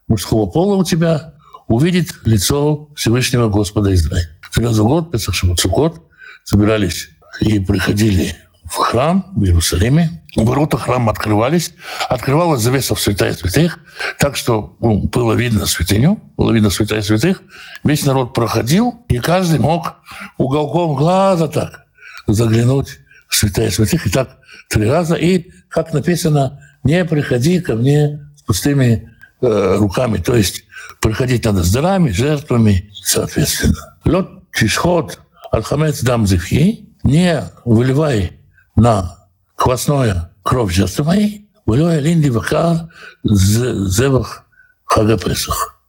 [0.08, 1.34] мужского пола у тебя
[1.68, 4.28] увидит лицо Всевышнего Господа Израиля.
[4.52, 6.02] Три раза в год, Песах Шавот Сукот,
[6.42, 7.10] собирались
[7.40, 10.22] и приходили в храм в Иерусалиме.
[10.37, 11.74] Ворота храма открывались.
[12.09, 13.81] Открывалась завеса в святая святых,
[14.18, 17.42] так что ну, было видно святыню, было видно святая святых.
[17.83, 19.96] Весь народ проходил, и каждый мог
[20.38, 21.87] уголком глаза так
[22.29, 24.07] заглянуть в святая святых.
[24.07, 25.16] И так три раза.
[25.16, 30.18] И, как написано, не приходи ко мне с пустыми э, руками.
[30.18, 30.64] То есть
[31.00, 33.96] приходить надо с дарами, жертвами, соответственно.
[34.05, 35.18] Лед тишхот
[35.50, 38.40] алхамец дам зефи, не выливай
[38.76, 42.88] на квасное кровь жертвы моей, выливай линди вакар
[43.24, 44.44] зевах
[44.84, 45.80] хагапесах.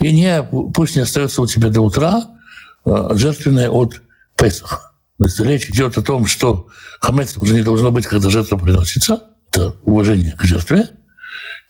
[0.00, 2.24] И не, пусть не остается у тебя до утра
[2.84, 4.02] а, жертвенное от
[4.36, 4.92] Песаха.
[5.18, 6.68] То есть речь идет о том, что
[7.00, 9.22] хамец уже не должно быть, когда жертва приносится.
[9.50, 10.88] Это уважение к жертве.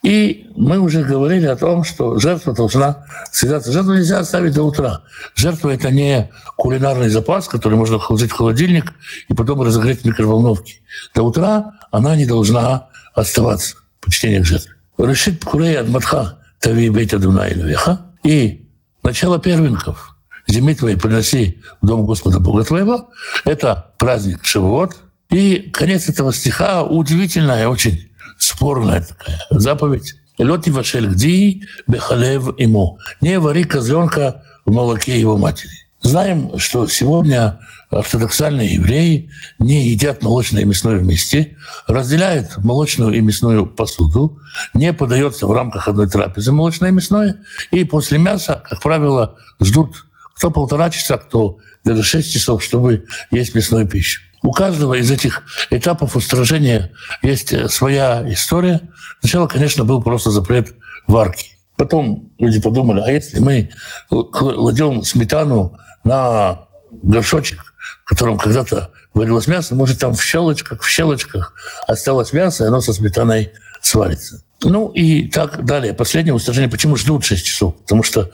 [0.03, 3.71] И мы уже говорили о том, что жертва должна связаться.
[3.71, 5.03] Жертву нельзя оставить до утра.
[5.33, 8.93] Жертва– это не кулинарный запас, который можно положить в холодильник
[9.29, 10.81] и потом разогреть в микроволновке.
[11.15, 13.77] До утра она не должна оставаться.
[14.01, 14.73] Почтение к жертве.
[14.97, 18.01] Решит Курей от Матха Тави Бейта Дуна Веха.
[18.23, 18.67] И
[19.03, 23.09] начало первенков зими твоей приноси в дом Господа Бога твоего.
[23.45, 24.97] Это праздник Шивот.
[25.29, 28.09] И конец этого стиха удивительная очень
[28.43, 30.15] спорная такая заповедь.
[30.37, 32.97] Лед вашель гди бехалев ему.
[33.21, 35.71] Не вари козленка в молоке его матери.
[36.01, 39.29] Знаем, что сегодня ортодоксальные евреи
[39.59, 41.55] не едят молочное и мясное вместе,
[41.87, 44.39] разделяют молочную и мясную посуду,
[44.73, 47.37] не подается в рамках одной трапезы молочное и мясное,
[47.71, 53.55] и после мяса, как правило, ждут кто полтора часа, кто даже шесть часов, чтобы есть
[53.55, 54.21] мясную пищу.
[54.43, 58.81] У каждого из этих этапов устражения есть э, своя история.
[59.21, 60.75] Сначала, конечно, был просто запрет
[61.07, 61.57] варки.
[61.77, 63.71] Потом люди подумали, а если мы
[64.09, 71.53] кладем сметану на горшочек, в котором когда-то варилось мясо, может, там в щелочках, в щелочках
[71.87, 74.43] осталось мясо, и оно со сметаной сварится.
[74.61, 75.93] Ну и так далее.
[75.93, 76.69] Последнее устражение.
[76.69, 77.75] Почему ждут 6 часов?
[77.81, 78.29] Потому что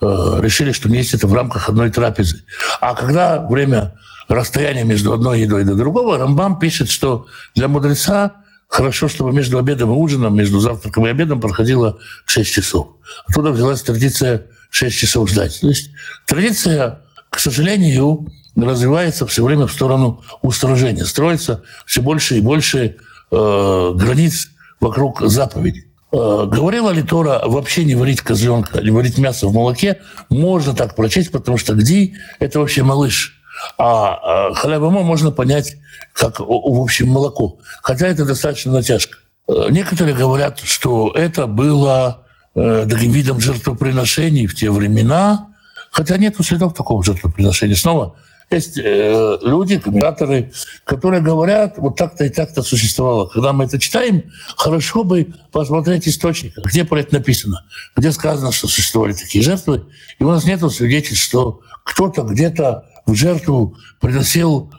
[0.00, 2.44] э, решили, что не есть это в рамках одной трапезы.
[2.80, 3.94] А когда время
[4.28, 8.36] расстояние между одной едой до другого, Рамбам пишет, что для мудреца
[8.68, 12.88] хорошо, чтобы между обедом и ужином, между завтраком и обедом проходило 6 часов.
[13.26, 15.58] Оттуда взялась традиция 6 часов ждать.
[15.60, 15.90] То есть
[16.26, 21.04] традиция, к сожалению, развивается все время в сторону устражения.
[21.04, 22.96] Строится все больше и больше
[23.30, 25.86] э, границ вокруг заповедей.
[26.12, 30.00] Э, говорила ли Тора вообще не варить козленка, не варить мясо в молоке?
[30.28, 33.36] Можно так прочесть, потому что где это вообще малыш–
[33.76, 35.76] а халябамо можно понять
[36.12, 37.58] как, в общем, молоко.
[37.82, 39.18] Хотя это достаточно натяжка.
[39.48, 45.48] Э, некоторые говорят, что это было э, таким видом жертвоприношений в те времена,
[45.90, 47.76] хотя нет следов такого жертвоприношения.
[47.76, 48.16] Снова
[48.50, 50.52] есть э, люди, комментаторы,
[50.84, 53.26] которые говорят, вот так-то и так-то существовало.
[53.26, 54.24] Когда мы это читаем,
[54.56, 57.64] хорошо бы посмотреть источник, где про это написано,
[57.96, 59.84] где сказано, что существовали такие жертвы.
[60.18, 64.70] И у нас нет свидетельств, что кто-то где-то в жертву приносил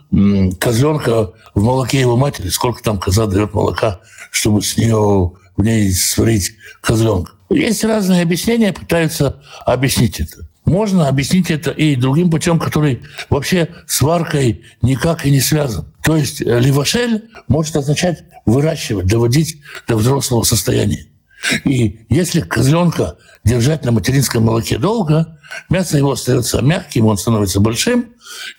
[0.60, 2.48] козленка в молоке его матери.
[2.48, 4.00] Сколько там коза дает молока,
[4.30, 7.32] чтобы с нее в ней сварить козленка.
[7.50, 10.48] Есть разные объяснения, пытаются объяснить это.
[10.64, 15.92] можно объяснить это и другим путем, который вообще с варкой никак и не связан.
[16.04, 21.06] То есть э, левашель может означать выращивать, доводить до взрослого состояния.
[21.64, 25.38] И если козленка держать на материнском молоке долго,
[25.68, 28.06] мясо его остается мягким, он становится большим,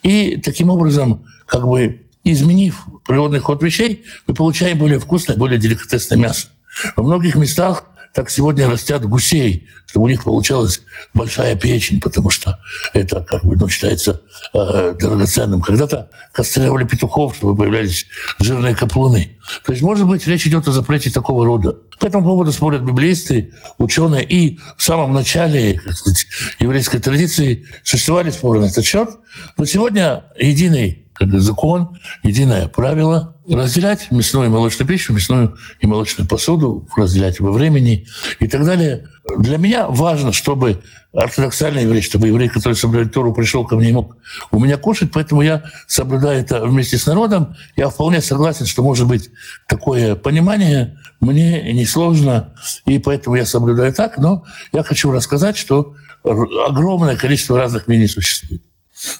[0.03, 6.17] и таким образом, как бы изменив природный ход вещей, мы получаем более вкусное, более деликатесное
[6.17, 6.47] мясо.
[6.95, 10.81] Во многих местах так сегодня растят гусей, чтобы у них получалась
[11.13, 12.59] большая печень, потому что
[12.93, 14.21] это как бы ну, считается
[14.53, 15.61] э, драгоценным.
[15.61, 18.05] Когда-то кастрировали петухов, чтобы появлялись
[18.39, 19.37] жирные каплуны.
[19.65, 21.77] То есть, может быть, речь идет о запрете такого рода.
[21.99, 24.25] По этому поводу спорят библеисты, ученые.
[24.25, 26.25] И в самом начале как сказать,
[26.59, 29.09] еврейской традиции существовали споры на этот счет.
[29.57, 36.27] Но сегодня единый как закон, единое правило разделять мясную и молочную пищу, мясную и молочную
[36.27, 38.07] посуду, разделять во времени
[38.39, 39.07] и так далее.
[39.37, 40.81] Для меня важно, чтобы
[41.13, 44.17] ортодоксальный еврей, чтобы еврей, который соблюдает Тору, пришел ко мне и мог
[44.51, 47.55] у меня кушать, поэтому я соблюдаю это вместе с народом.
[47.75, 49.29] Я вполне согласен, что может быть
[49.67, 52.55] такое понимание, мне несложно,
[52.85, 55.93] и поэтому я соблюдаю так, но я хочу рассказать, что
[56.23, 58.63] огромное количество разных мнений существует.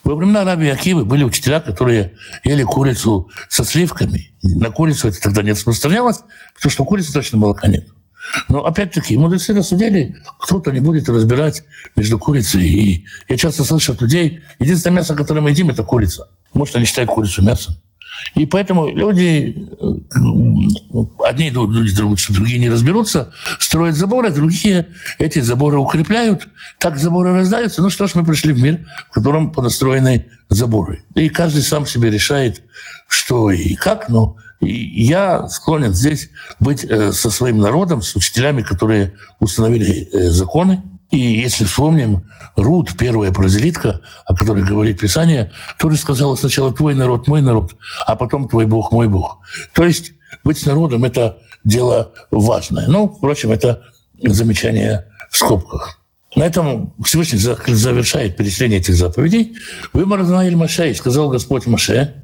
[0.03, 2.13] Во времена Раби Акивы были учителя, которые
[2.43, 4.33] ели курицу со сливками.
[4.43, 6.19] На курицу это тогда не распространялось,
[6.55, 7.87] потому что у курицы точно молока нет.
[8.49, 11.63] Но опять-таки мудрецы рассудили, кто-то не будет разбирать
[11.95, 13.05] между курицей и...
[13.27, 16.29] Я часто слышу от людей, единственное мясо, которое мы едим, это курица.
[16.53, 17.75] Может, они считают курицу мясом.
[18.35, 24.87] И поэтому люди, э, одни что другие не разберутся, строят заборы, а другие
[25.19, 26.47] эти заборы укрепляют.
[26.79, 27.81] Так заборы раздаются.
[27.81, 31.03] Ну что ж, мы пришли в мир, в котором понастроены заборы.
[31.15, 32.63] И каждый сам себе решает,
[33.07, 34.09] что и как.
[34.09, 40.83] Но я склонен здесь быть э, со своим народом, с учителями, которые установили э, законы,
[41.11, 47.27] и если вспомним, Рут, первая прозелитка, о которой говорит Писание, тоже сказала сначала «твой народ,
[47.27, 47.75] мой народ»,
[48.07, 49.39] а потом «твой Бог, мой Бог».
[49.73, 52.87] То есть быть народом– это дело важное.
[52.87, 53.83] Ну, впрочем, это
[54.23, 56.01] замечание в скобках.
[56.35, 59.57] На этом Всевышний завершает перечисление этих заповедей.
[59.91, 62.23] «Вы Маразнаиль Маше, сказал Господь Маше,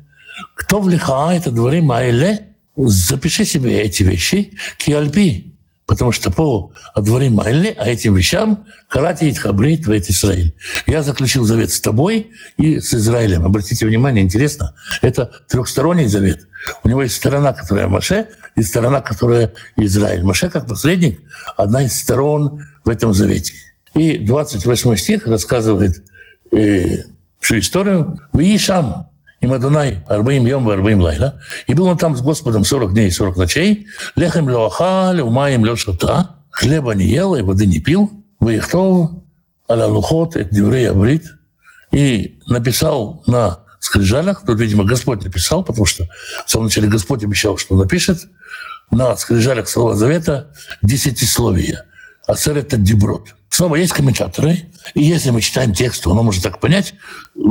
[0.55, 5.56] кто влихает дворы Майле, запиши себе эти вещи, киальпи,
[5.87, 10.53] Потому что по дворе Майли, а этим вещам карати хабрей твоет Израиль.
[10.85, 13.45] Я заключил завет с тобой и с Израилем.
[13.45, 16.45] Обратите внимание, интересно, это трехсторонний завет.
[16.83, 18.27] У него есть сторона, которая Маше,
[18.57, 20.23] и сторона, которая Израиль.
[20.23, 21.21] Маше, как посредник,
[21.55, 23.53] одна из сторон в этом завете.
[23.93, 26.03] И 28 стих рассказывает
[26.51, 27.03] э,
[27.39, 28.19] всю историю.
[28.33, 29.09] «Вы Шам,
[29.41, 31.39] им Адонай Арбаим Йом Арбаим Лайла.
[31.67, 33.87] И был он там с Господом 40 дней и 40 ночей.
[34.15, 36.31] Лехем леохаль, умаем лешата.
[36.49, 38.11] Хлеба не ел и воды не пил.
[38.39, 39.11] Выехтов
[39.69, 41.25] аля лухот, это еврей абрит.
[41.91, 46.07] И написал на скрижалях, тут, видимо, Господь написал, потому что
[46.45, 48.27] в самом начале Господь обещал, что напишет
[48.91, 51.83] на скрижалях Слова Завета десятисловие.
[52.25, 53.35] Асер– это деброд.
[53.49, 56.93] Снова есть комментаторы, и если мы читаем текст, то он может так понять,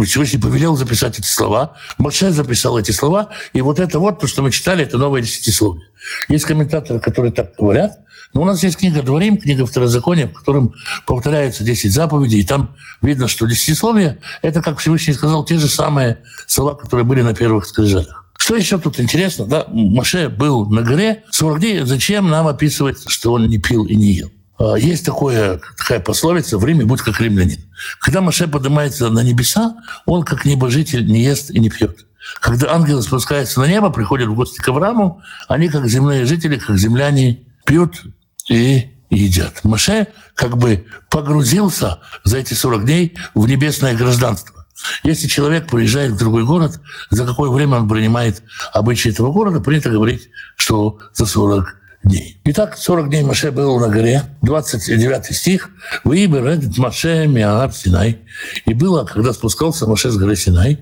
[0.04, 4.42] Всевышний повелел записать эти слова, Моше записал эти слова, и вот это вот, то, что
[4.42, 5.88] мы читали, это новое десятисловие.
[6.28, 7.98] Есть комментаторы, которые так говорят,
[8.32, 10.74] но у нас есть книга «Дворим», книга Второзакония, в котором
[11.06, 16.18] повторяются 10 заповедей, и там видно, что десятисловие— это, как Всевышний сказал, те же самые
[16.46, 18.26] слова, которые были на первых скрижалях.
[18.38, 19.46] Что еще тут интересно?
[19.46, 21.80] Да, Маше был на горе 40 дней.
[21.80, 24.30] Зачем нам описывать, что он не пил и не ел?
[24.58, 27.60] А, есть такое, такая пословица «в Риме будь как римлянин».
[28.00, 29.76] Когда Маше поднимается на небеса,
[30.06, 32.06] он как небожитель не ест и не пьет.
[32.40, 36.76] Когда ангелы спускаются на небо, приходят в гости к Аврааму, они, как земные жители, как
[36.78, 38.02] земляне, пьют
[38.48, 39.62] и едят.
[39.62, 44.66] Маше как бы погрузился за эти 40 дней в небесное гражданство.
[45.04, 46.80] Если человек приезжает в другой город,
[47.10, 48.42] за какое время он принимает
[48.72, 51.76] обычаи этого города, принято говорить, что за 40
[52.06, 52.40] дней.
[52.44, 55.70] Итак, 40 дней Маше был на горе, 29 стих.
[56.04, 58.18] «Выбер этот Маше Миагар Синай».
[58.64, 60.80] И было, когда спускался Маше с горы Синай,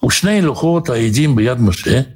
[0.00, 2.06] «Ушней лухот аидим бияд Маше».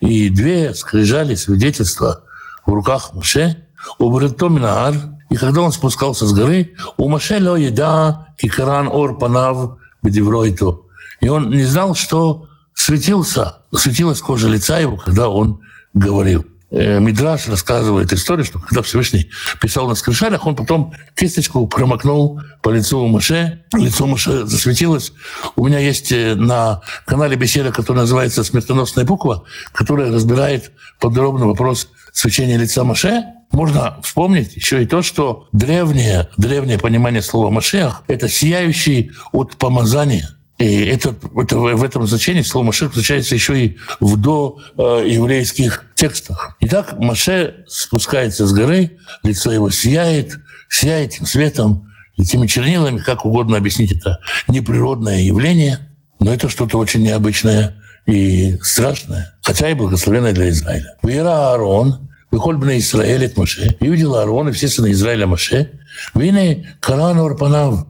[0.00, 2.24] И две скрижали свидетельства
[2.66, 3.56] в руках Маше,
[3.98, 4.94] «Убрито Минагар».
[5.30, 10.88] И когда он спускался с горы, у Маше ло еда кикаран ор панав бедевройту.
[11.20, 15.60] И он не знал, что светился, светилась кожа лица его, когда он
[15.94, 16.44] говорил.
[16.76, 22.70] Э, Мидраш рассказывает историю, что когда Всевышний писал на скрижалях, он потом кисточку промокнул по
[22.70, 25.12] лицу Маше, лицо Маше засветилось.
[25.54, 31.90] У меня есть э, на канале беседа, которая называется «Смертоносная буква», которая разбирает подробно вопрос
[32.12, 33.22] свечения лица Маше.
[33.52, 40.33] можно вспомнить еще и то, что древнее, древнее понимание слова «машех»— это сияющий от помазания.
[40.58, 46.56] И это, это, в этом значении слово «машех» встречается еще и в доеврейских текстах.
[46.60, 50.38] Итак, Маше спускается с горы, лицо его сияет,
[50.68, 55.80] сияет этим светом, этими чернилами, как угодно объяснить это неприродное явление,
[56.20, 57.74] но это что-то очень необычное
[58.06, 60.96] и страшное, хотя и благословенное для Израиля.
[61.02, 65.80] Вера Аарон, выходит на Израиль от Маше, и увидел Аарон и все сыны Израиля Маше,
[66.14, 67.86] вине Каран Орпанав.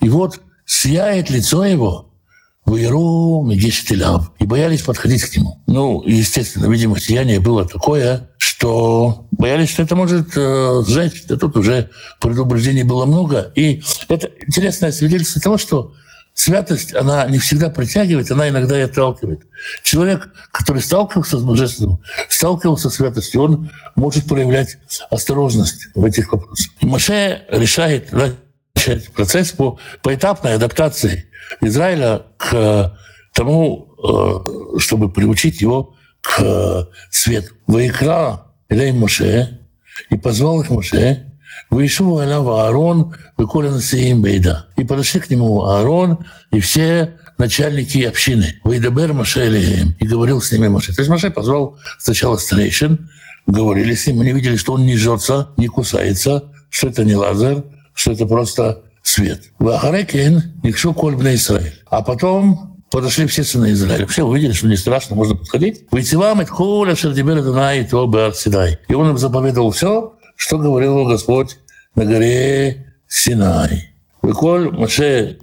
[0.00, 0.40] И вот
[0.70, 2.12] сияет лицо его,
[2.64, 5.60] Вуеру, Мегиштиляв, и боялись подходить к нему.
[5.66, 11.24] Ну, естественно, видимо, сияние было такое, что боялись, что это может э, сжечь.
[11.26, 11.90] Да тут уже
[12.20, 13.50] предупреждений было много.
[13.56, 15.92] И это интересное свидетельство того, что
[16.34, 19.40] святость, она не всегда притягивает, она иногда и отталкивает.
[19.82, 21.98] Человек, который сталкивался с божественным,
[22.28, 24.78] сталкивался с святостью, он может проявлять
[25.10, 26.70] осторожность в этих вопросах.
[26.82, 28.12] Маше решает
[29.14, 31.26] процесс по поэтапной адаптации
[31.60, 32.96] Израиля к
[33.32, 33.88] тому,
[34.76, 37.54] э, чтобы приучить его к свету.
[37.66, 39.60] Ваикра Илей Моше,
[40.10, 41.30] и позвал их Моше,
[41.70, 44.66] Вышел Алав Аарон, выколен Сеим Бейда.
[44.76, 46.18] И подошли к нему Аарон
[46.50, 48.60] и все начальники общины.
[48.64, 49.94] Вейдабер Маше Элеем.
[50.00, 50.94] И говорил с ними Маше.
[50.94, 53.08] То есть Маше позвал сначала старейшин,
[53.46, 57.64] говорили с ним, они видели, что он не жжется, не кусается, что это не лазер,
[58.00, 59.50] что это просто свет.
[59.58, 61.74] Вахарекен Никшу Кольбна Израиль.
[61.86, 64.06] А потом подошли все сыны Израиля.
[64.06, 65.84] Все увидели, что не страшно, можно подходить.
[65.90, 68.32] Выйти вам, это хуля, шердибер, и то
[68.88, 71.58] И он им заповедовал все, что говорил Господь
[71.94, 73.92] на горе Синай.
[74.22, 75.38] Выколь Маше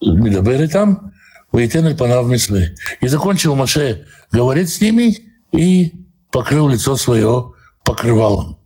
[0.00, 1.12] медабер там,
[1.52, 2.74] выйтен панав мислы.
[3.00, 5.16] И закончил Маше говорить с ними
[5.52, 5.92] и
[6.32, 7.52] покрыл лицо свое
[7.84, 8.59] покрывалом.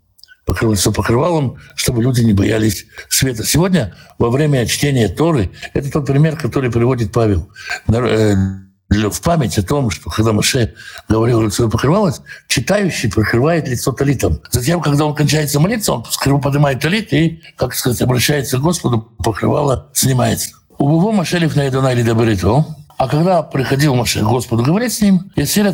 [0.47, 3.45] Лицо покрывалом, чтобы люди не боялись света.
[3.45, 7.49] Сегодня во время чтения Торы, это тот пример, который приводит Павел,
[7.89, 8.35] э,
[8.91, 10.75] в память о том, что когда Маше
[11.09, 14.41] говорил, лицо покрывалось, читающий покрывает лицо талитом.
[14.51, 16.05] Затем, когда он кончается молиться, он
[16.41, 20.51] поднимает талит и, как сказать, обращается к Господу, покрывало снимается.
[20.79, 22.65] У Бубу Машелев на Эдуна или Добрито,
[22.97, 25.73] а когда приходил Маше к Господу говорить с ним, Ясир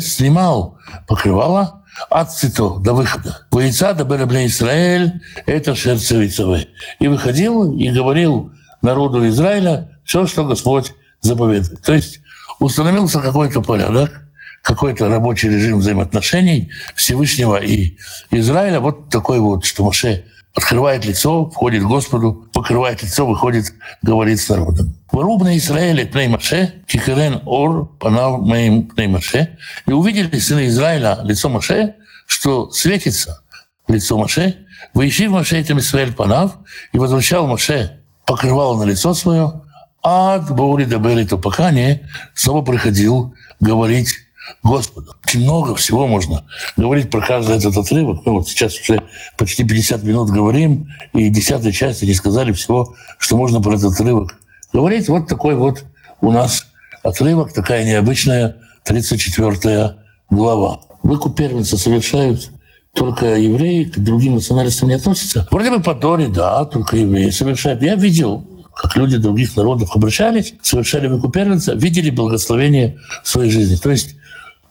[0.00, 3.46] снимал покрывало от цито до выхода.
[3.50, 6.68] Воица до Беребля Израиль– это шерцевицевы.
[6.98, 11.82] И выходил и говорил народу Израиля все, что Господь заповедует.
[11.82, 12.20] То есть
[12.58, 14.22] установился какой-то порядок,
[14.62, 17.96] какой-то рабочий режим взаимоотношений Всевышнего и
[18.30, 18.80] Израиля.
[18.80, 20.24] Вот такой вот, что Моше
[20.54, 23.72] открывает лицо, входит к Господу, покрывает лицо, выходит,
[24.02, 24.94] говорит с народом.
[25.10, 29.56] Выруб Израиле пней Маше, кихерен ор панав моим пней Маше.
[29.86, 31.94] И увидели сыны Израиля лицо Маше,
[32.26, 33.42] что светится
[33.88, 34.56] лицо Маше.
[34.94, 36.56] Выищи в Маше этим Израиль панав,
[36.92, 39.62] и возвращал Маше покрывал на лицо свое,
[40.02, 42.02] от Баури до Берита, пока не
[42.34, 44.16] снова приходил говорить
[44.62, 45.14] Господу.
[45.24, 46.44] Очень много всего можно
[46.76, 48.24] говорить про каждый этот отрывок.
[48.24, 49.02] Мы вот сейчас уже
[49.36, 54.38] почти 50 минут говорим, и десятой части не сказали всего, что можно про этот отрывок
[54.72, 55.08] говорить.
[55.08, 55.84] Вот такой вот
[56.20, 56.66] у нас
[57.02, 59.96] отрывок, такая необычная 34
[60.30, 60.80] глава.
[61.02, 62.50] Выкуп первенца совершают
[62.94, 65.48] только евреи, к другим национальностям не относятся.
[65.50, 67.82] Вроде бы по Торе, да, только евреи совершают.
[67.82, 73.76] Я видел как люди других народов обращались, совершали выкупельница, видели благословение в своей жизни.
[73.76, 74.16] То есть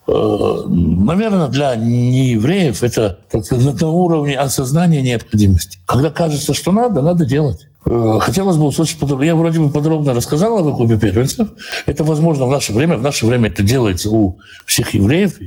[0.08, 5.80] наверное, для неевреев это на уровне осознания необходимости.
[5.86, 7.68] Когда кажется, что надо, надо делать.
[7.86, 9.24] Э, хотелось бы услышать подробно.
[9.24, 11.50] Я вроде бы подробно рассказал о выкупе первенцев.
[11.86, 12.98] Это возможно в наше время.
[12.98, 15.40] В наше время это делается у всех евреев.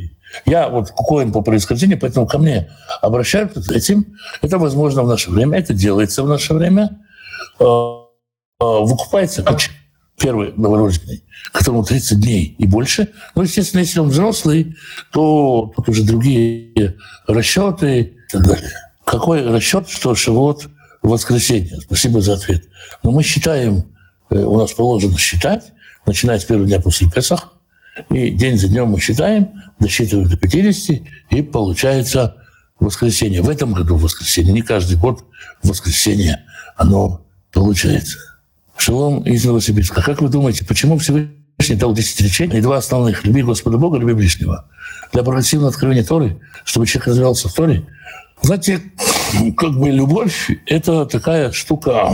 [0.47, 4.17] Я вот коин по происхождению, поэтому ко мне обращаются с этим.
[4.43, 5.59] Это возможно в наше время.
[5.59, 6.99] Это делается в наше время.
[7.61, 7.65] Э,
[8.61, 9.61] выкупается как
[10.19, 13.11] первый новорожденный, которому 30 дней и больше.
[13.35, 14.77] Ну, естественно, если он взрослый,
[15.13, 16.97] то тут уже другие
[17.27, 18.73] расчеты и так далее.
[19.05, 20.69] Какой расчет, что живот
[21.03, 21.81] в воскресенье?
[21.81, 22.65] Спасибо за ответ.
[23.03, 23.85] Но мы считаем,
[24.31, 25.73] э, у нас положено считать,
[26.07, 27.53] начиная с первого дня после Песах,
[28.11, 32.37] и день за днем мы считаем, досчитываем до 50, и получается
[32.81, 33.43] воскресенье.
[33.43, 35.25] В этом году воскресенье, не каждый год
[35.63, 36.45] воскресенье
[36.77, 38.19] оно получается.
[38.77, 40.03] Шалом из Новосибирска.
[40.03, 43.25] Как вы думаете, почему Всевышний дал 10 речений два основных?
[43.25, 44.67] Люби Господа Бога, люби ближнего.
[45.13, 47.87] Для прогрессивного откровения Торы, чтобы человек развивался в Торе.
[48.43, 48.83] Знаете,
[49.57, 52.11] как бы любовь– это такая штука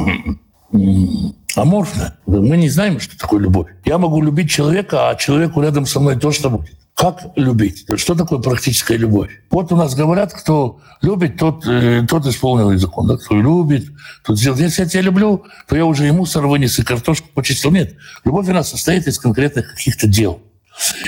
[1.57, 2.17] аморфно.
[2.27, 3.69] Мы не знаем, что такое любовь.
[3.85, 6.75] Я могу любить человека, а человеку рядом со мной то, что будет.
[6.95, 7.87] Как любить?
[7.97, 9.31] Что такое практическая любовь?
[9.51, 13.07] Вот у нас говорят, кто любит, тот, э, тот исполнил закон.
[13.07, 13.17] Да?
[13.17, 13.87] Кто любит,
[14.23, 14.59] тот сделал.
[14.59, 17.71] Если я тебя люблю, то я уже и мусор вынес, и картошку почистил.
[17.71, 17.95] Нет.
[18.25, 20.43] Любовь у нас состоит из конкретных каких-то дел.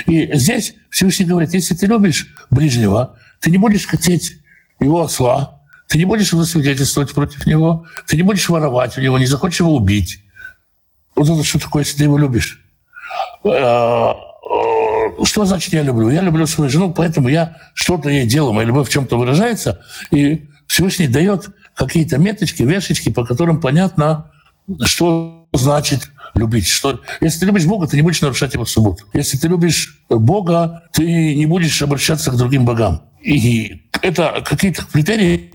[0.07, 4.37] И здесь Всевышний говорит, если ты любишь ближнего, ты не будешь хотеть
[4.79, 9.19] его осла, ты не будешь его свидетельствовать против него, ты не будешь воровать у него,
[9.19, 10.23] не захочешь его убить.
[11.15, 12.65] Вот это что такое, если ты его любишь?
[13.43, 16.09] А, а, что значит я люблю?
[16.09, 18.53] Я люблю свою жену, поэтому я что-то ей делаю.
[18.53, 24.31] Моя любовь в чем-то выражается, и Всевышний дает какие-то меточки, вешечки, по которым понятно,
[24.85, 26.67] что значит любить.
[26.67, 29.05] Что, если ты любишь Бога, ты не будешь нарушать его субботу.
[29.13, 33.03] Если ты любишь Бога, ты не будешь обращаться к другим богам.
[33.21, 35.51] И это какие-то критерии,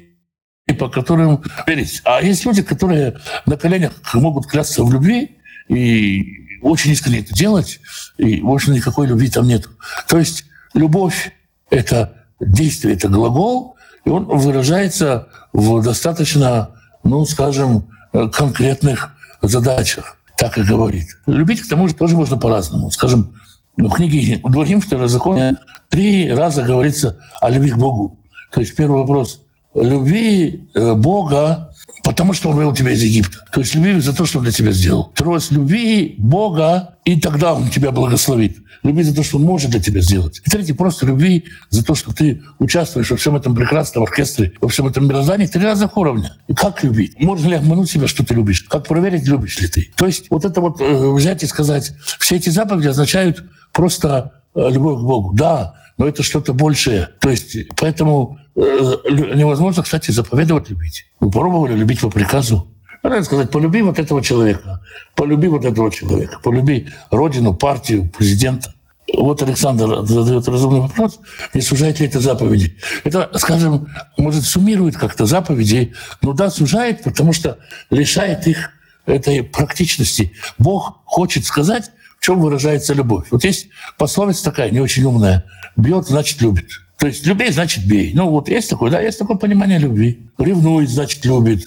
[0.79, 2.01] по которым верить.
[2.05, 5.38] А есть люди, которые на коленях могут клясться в любви,
[5.69, 7.81] и очень искренне это делать,
[8.17, 9.69] и, в никакой любви там нет.
[10.09, 10.45] То есть
[10.75, 11.33] любовь—
[11.71, 16.71] это действие, это глагол, и он выражается в достаточно,
[17.05, 17.89] ну, скажем,
[18.33, 21.07] конкретных задачах, так и говорит.
[21.27, 22.91] Любить, к тому же, тоже можно по-разному.
[22.91, 23.35] Скажем,
[23.77, 25.59] в книге «Дворим второй закон»
[25.89, 28.19] три раза говорится о любви к Богу.
[28.51, 29.43] То есть первый вопрос—
[29.75, 31.68] любви э, Бога
[32.09, 33.45] потому что он вывел тебя из Египта.
[33.53, 35.11] То есть люби за то, что он для тебя сделал.
[35.13, 38.57] Второе, люби Бога, и тогда он тебя благословит.
[38.83, 40.41] Люби за то, что он может для тебя сделать.
[40.43, 44.71] И третье, просто люби за то, что ты участвуешь во всем этом прекрасном оркестре, во
[44.71, 46.35] всем этом мироздании три разных уровня.
[46.47, 47.21] И как любить?
[47.21, 48.63] Можно ли обмануть себя, что ты любишь?
[48.63, 49.93] Как проверить, любишь ли ты?
[49.95, 53.45] То есть вот это вот э, взять и сказать, все эти заповеди означают
[53.75, 55.35] просто э, любовь к Богу.
[55.35, 57.11] Да, но это что-то большее.
[57.21, 61.07] То есть поэтому невозможно, кстати, заповедовать любить.
[61.21, 62.69] Вы пробовали любить по приказу?
[63.03, 64.81] Надо сказать, полюби вот этого человека,
[65.15, 68.75] полюби вот этого человека, полюби родину, партию, президента.
[69.15, 71.21] Вот Александр задает разумный вопрос,
[71.55, 72.77] не сужает ли это заповеди.
[73.05, 73.89] Это, скажем,
[74.19, 77.59] может, суммирует как-то заповеди, но да, сужает, потому что
[77.91, 78.71] лишает их
[79.07, 80.33] этой практичности.
[80.59, 83.29] Бог хочет сказать, в чем выражается любовь.
[83.31, 85.45] Вот есть пословица такая, не очень умная.
[85.77, 86.69] Бьет, значит, любит.
[86.99, 88.13] То есть любить, значит, бей.
[88.13, 90.29] Ну вот есть такое, да, есть такое понимание любви.
[90.37, 91.65] Ревнует, значит, любит.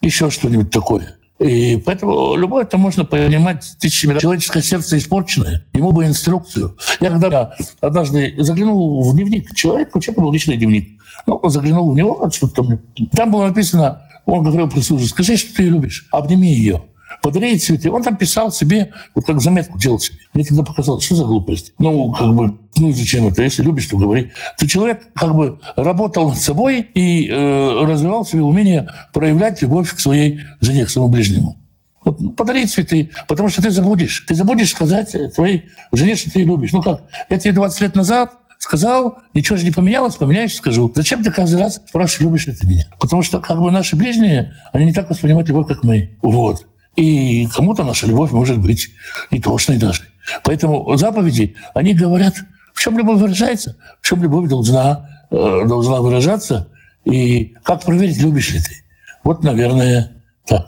[0.00, 1.16] Еще что-нибудь такое.
[1.38, 4.18] И поэтому любовь это можно понимать тысячами.
[4.18, 6.76] Человеческое сердце испорченное, ему бы инструкцию.
[7.00, 11.00] Я когда однажды заглянул в дневник человека, у человека был личный дневник.
[11.26, 12.80] Ну, заглянул в него, что-то там.
[13.12, 16.82] Там было написано, он говорил прислужу, скажи, что ты любишь, обними ее
[17.22, 17.90] подарить цветы.
[17.90, 20.18] Он там писал себе, вот как заметку делал себе.
[20.34, 21.72] Мне тогда показалось, что за глупость.
[21.78, 23.42] Ну, как бы, ну зачем это?
[23.42, 24.32] Если любишь, то говори.
[24.58, 30.00] Ты человек как бы работал над собой и э, развивал себе умение проявлять любовь к
[30.00, 31.56] своей жене, к своему ближнему.
[32.04, 34.24] Вот, ну, подари цветы, потому что ты забудешь.
[34.26, 36.72] Ты забудешь сказать твоей жене, что ты ее любишь.
[36.72, 40.90] Ну как, я тебе 20 лет назад сказал, ничего же не поменялось, поменяешь, скажу.
[40.94, 42.86] Зачем ты каждый раз спрашиваешь, любишь ли ты меня?
[43.00, 46.16] Потому что как бы наши ближние, они не так воспринимают любовь, как мы.
[46.22, 46.66] Вот.
[46.96, 48.90] И кому-то наша любовь может быть
[49.30, 50.02] и тошной даже.
[50.44, 52.34] Поэтому заповеди, они говорят,
[52.74, 56.68] в чем любовь выражается, в чем любовь должна, э, должна выражаться,
[57.04, 58.84] и как проверить, любишь ли ты.
[59.24, 60.66] Вот, наверное, так.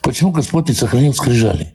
[0.00, 1.74] Почему Господь не сохранил скрижали?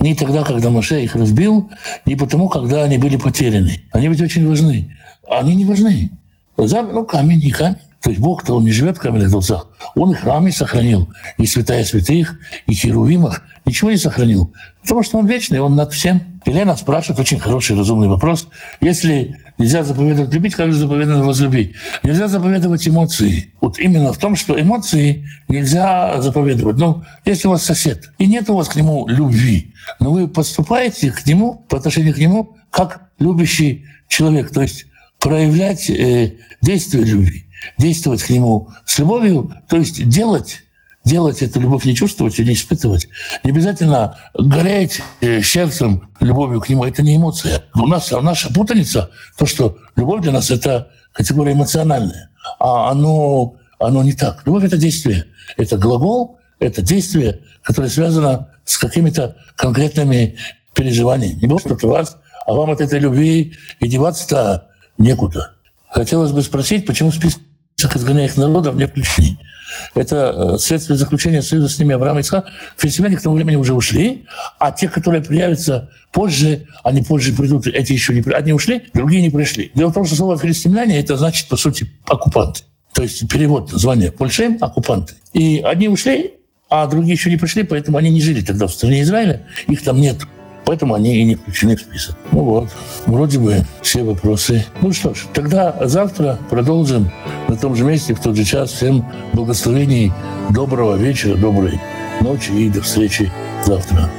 [0.00, 1.70] Не тогда, когда Маше их разбил,
[2.06, 3.82] не потому, когда они были потеряны.
[3.92, 4.96] Они ведь очень важны.
[5.28, 6.10] Они не важны.
[6.56, 7.76] Ну, камень, не камень.
[8.02, 9.68] То есть Бог-то, Он не живет в каменных дворцах.
[9.94, 12.36] Он и храме сохранил, и святая святых,
[12.66, 13.42] и херувимах.
[13.64, 14.52] Ничего не сохранил.
[14.82, 16.20] Потому что Он вечный, Он над всем.
[16.44, 18.48] Елена спрашивает очень хороший, разумный вопрос.
[18.80, 21.76] Если нельзя заповедовать любить, как же заповедано возлюбить?
[22.02, 23.52] Нельзя заповедовать эмоции.
[23.60, 26.78] Вот именно в том, что эмоции нельзя заповедовать.
[26.78, 31.12] Ну, если у вас сосед, и нет у вас к нему любви, но вы поступаете
[31.12, 34.50] к нему, по отношению к нему, как любящий человек.
[34.50, 34.86] То есть
[35.20, 37.46] проявлять э, действие любви
[37.78, 40.62] действовать к нему с любовью, то есть делать
[41.04, 43.08] делать эту любовь, не чувствовать и не испытывать.
[43.42, 46.84] Не обязательно гореть э, сердцем любовью к нему.
[46.84, 47.64] Это не эмоция.
[47.74, 52.30] У нас наша путаница, то, что любовь для нас— это категория эмоциональная.
[52.58, 54.42] А оно, оно не так.
[54.46, 55.26] Любовь— это действие.
[55.56, 60.36] Это глагол, это действие, которое связано с какими-то конкретными
[60.74, 61.40] переживаниями.
[61.40, 65.54] Не может от вас, а вам от этой любви и деваться-то некуда.
[65.90, 67.42] Хотелось бы спросить, почему список
[67.96, 69.38] изгоняемых народов не включены.
[69.94, 72.50] Это э, следствие заключения союза с ними Авраама и Исхака.
[72.76, 74.26] Филистимляне к тому времени уже ушли,
[74.58, 78.20] а те, которые появятся позже, они позже придут, эти еще не.
[78.32, 79.70] Одни ушли, другие не пришли.
[79.74, 82.62] Дело в том, что слово филистимляне– это значит, по сути, оккупанты.
[82.92, 85.14] То есть перевод названия Польшем– оккупанты.
[85.32, 86.34] И одни ушли,
[86.68, 89.42] А другие еще не пришли, поэтому они не жили тогда в стране Израиля.
[89.68, 90.18] Их там нет.
[90.64, 92.16] Поэтому они и не включены в список.
[92.30, 92.70] Ну вот,
[93.06, 94.64] вроде бы все вопросы.
[94.80, 97.10] Ну что ж, тогда завтра продолжим
[97.48, 98.70] на том же месте, в тот же час.
[98.70, 100.12] Всем благословений,
[100.50, 101.80] доброго вечера, доброй
[102.20, 103.30] ночи и до встречи
[103.64, 104.10] завтра.